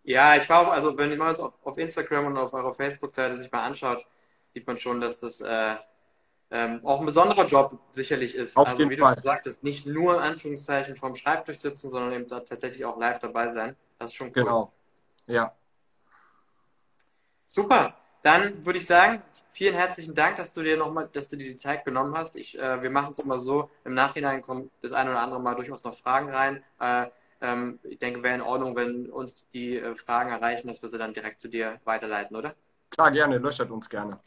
Ja, 0.02 0.36
ich 0.36 0.48
war 0.48 0.66
auch, 0.66 0.72
also 0.72 0.96
wenn 0.96 1.16
man 1.18 1.34
es 1.34 1.40
auf, 1.40 1.54
auf, 1.62 1.76
Instagram 1.76 2.26
und 2.26 2.36
auf 2.38 2.52
eurer 2.54 2.72
Facebook-Seite 2.72 3.36
sich 3.36 3.52
mal 3.52 3.64
anschaut, 3.64 4.06
sieht 4.54 4.66
man 4.66 4.78
schon, 4.78 5.00
dass 5.00 5.20
das 5.20 5.40
äh, 5.40 5.76
ähm, 6.50 6.80
auch 6.82 7.00
ein 7.00 7.06
besonderer 7.06 7.44
Job 7.44 7.78
sicherlich 7.92 8.34
ist. 8.34 8.56
Auf 8.56 8.68
also 8.68 8.78
jeden 8.78 8.90
wie 8.90 8.96
Fall. 8.96 9.16
du 9.16 9.22
sagtest, 9.22 9.62
nicht 9.62 9.86
nur 9.86 10.14
in 10.14 10.20
Anführungszeichen 10.20 10.96
vom 10.96 11.14
Schreibtisch 11.14 11.58
sitzen, 11.58 11.90
sondern 11.90 12.12
eben 12.12 12.26
tatsächlich 12.26 12.84
auch 12.86 12.98
live 12.98 13.18
dabei 13.18 13.52
sein. 13.52 13.76
Das 13.98 14.10
ist 14.10 14.16
schon 14.16 14.28
cool. 14.28 14.32
Genau. 14.32 14.72
Ja. 15.26 15.52
Super. 17.44 17.94
Dann 18.28 18.66
würde 18.66 18.78
ich 18.78 18.84
sagen, 18.84 19.22
vielen 19.52 19.74
herzlichen 19.74 20.14
Dank, 20.14 20.36
dass 20.36 20.52
du 20.52 20.62
dir 20.62 20.76
nochmal, 20.76 21.08
dass 21.14 21.28
du 21.28 21.36
dir 21.38 21.48
die 21.48 21.56
Zeit 21.56 21.86
genommen 21.86 22.14
hast. 22.14 22.36
Ich, 22.36 22.58
äh, 22.58 22.82
wir 22.82 22.90
machen 22.90 23.14
es 23.14 23.18
immer 23.20 23.38
so, 23.38 23.70
im 23.86 23.94
Nachhinein 23.94 24.42
kommt 24.42 24.70
das 24.82 24.92
eine 24.92 25.12
oder 25.12 25.22
andere 25.22 25.40
Mal 25.40 25.54
durchaus 25.54 25.82
noch 25.82 25.96
Fragen 25.96 26.28
rein. 26.28 26.62
Äh, 26.78 27.06
ähm, 27.40 27.78
ich 27.84 27.96
denke, 27.96 28.22
wäre 28.22 28.34
in 28.34 28.42
Ordnung, 28.42 28.76
wenn 28.76 29.08
uns 29.08 29.46
die 29.54 29.78
äh, 29.78 29.94
Fragen 29.94 30.30
erreichen, 30.30 30.66
dass 30.66 30.82
wir 30.82 30.90
sie 30.90 30.98
dann 30.98 31.14
direkt 31.14 31.40
zu 31.40 31.48
dir 31.48 31.80
weiterleiten, 31.84 32.36
oder? 32.36 32.54
Klar, 32.90 33.12
gerne, 33.12 33.38
löchert 33.38 33.70
uns 33.70 33.88
gerne. 33.88 34.20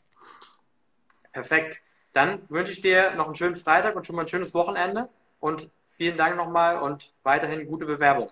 Perfekt. 1.31 1.79
Dann 2.13 2.41
wünsche 2.49 2.71
ich 2.71 2.81
dir 2.81 3.13
noch 3.13 3.27
einen 3.27 3.35
schönen 3.35 3.55
Freitag 3.55 3.95
und 3.95 4.07
schon 4.07 4.15
mal 4.15 4.23
ein 4.23 4.27
schönes 4.27 4.55
Wochenende 4.55 5.09
und 5.39 5.69
vielen 5.95 6.17
Dank 6.17 6.37
nochmal 6.37 6.79
und 6.79 7.13
weiterhin 7.21 7.67
gute 7.67 7.85
Bewerbung. 7.85 8.31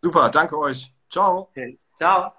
Super, 0.00 0.28
danke 0.28 0.56
euch. 0.56 0.92
Ciao. 1.10 1.48
Okay. 1.50 1.76
Ciao. 1.96 2.32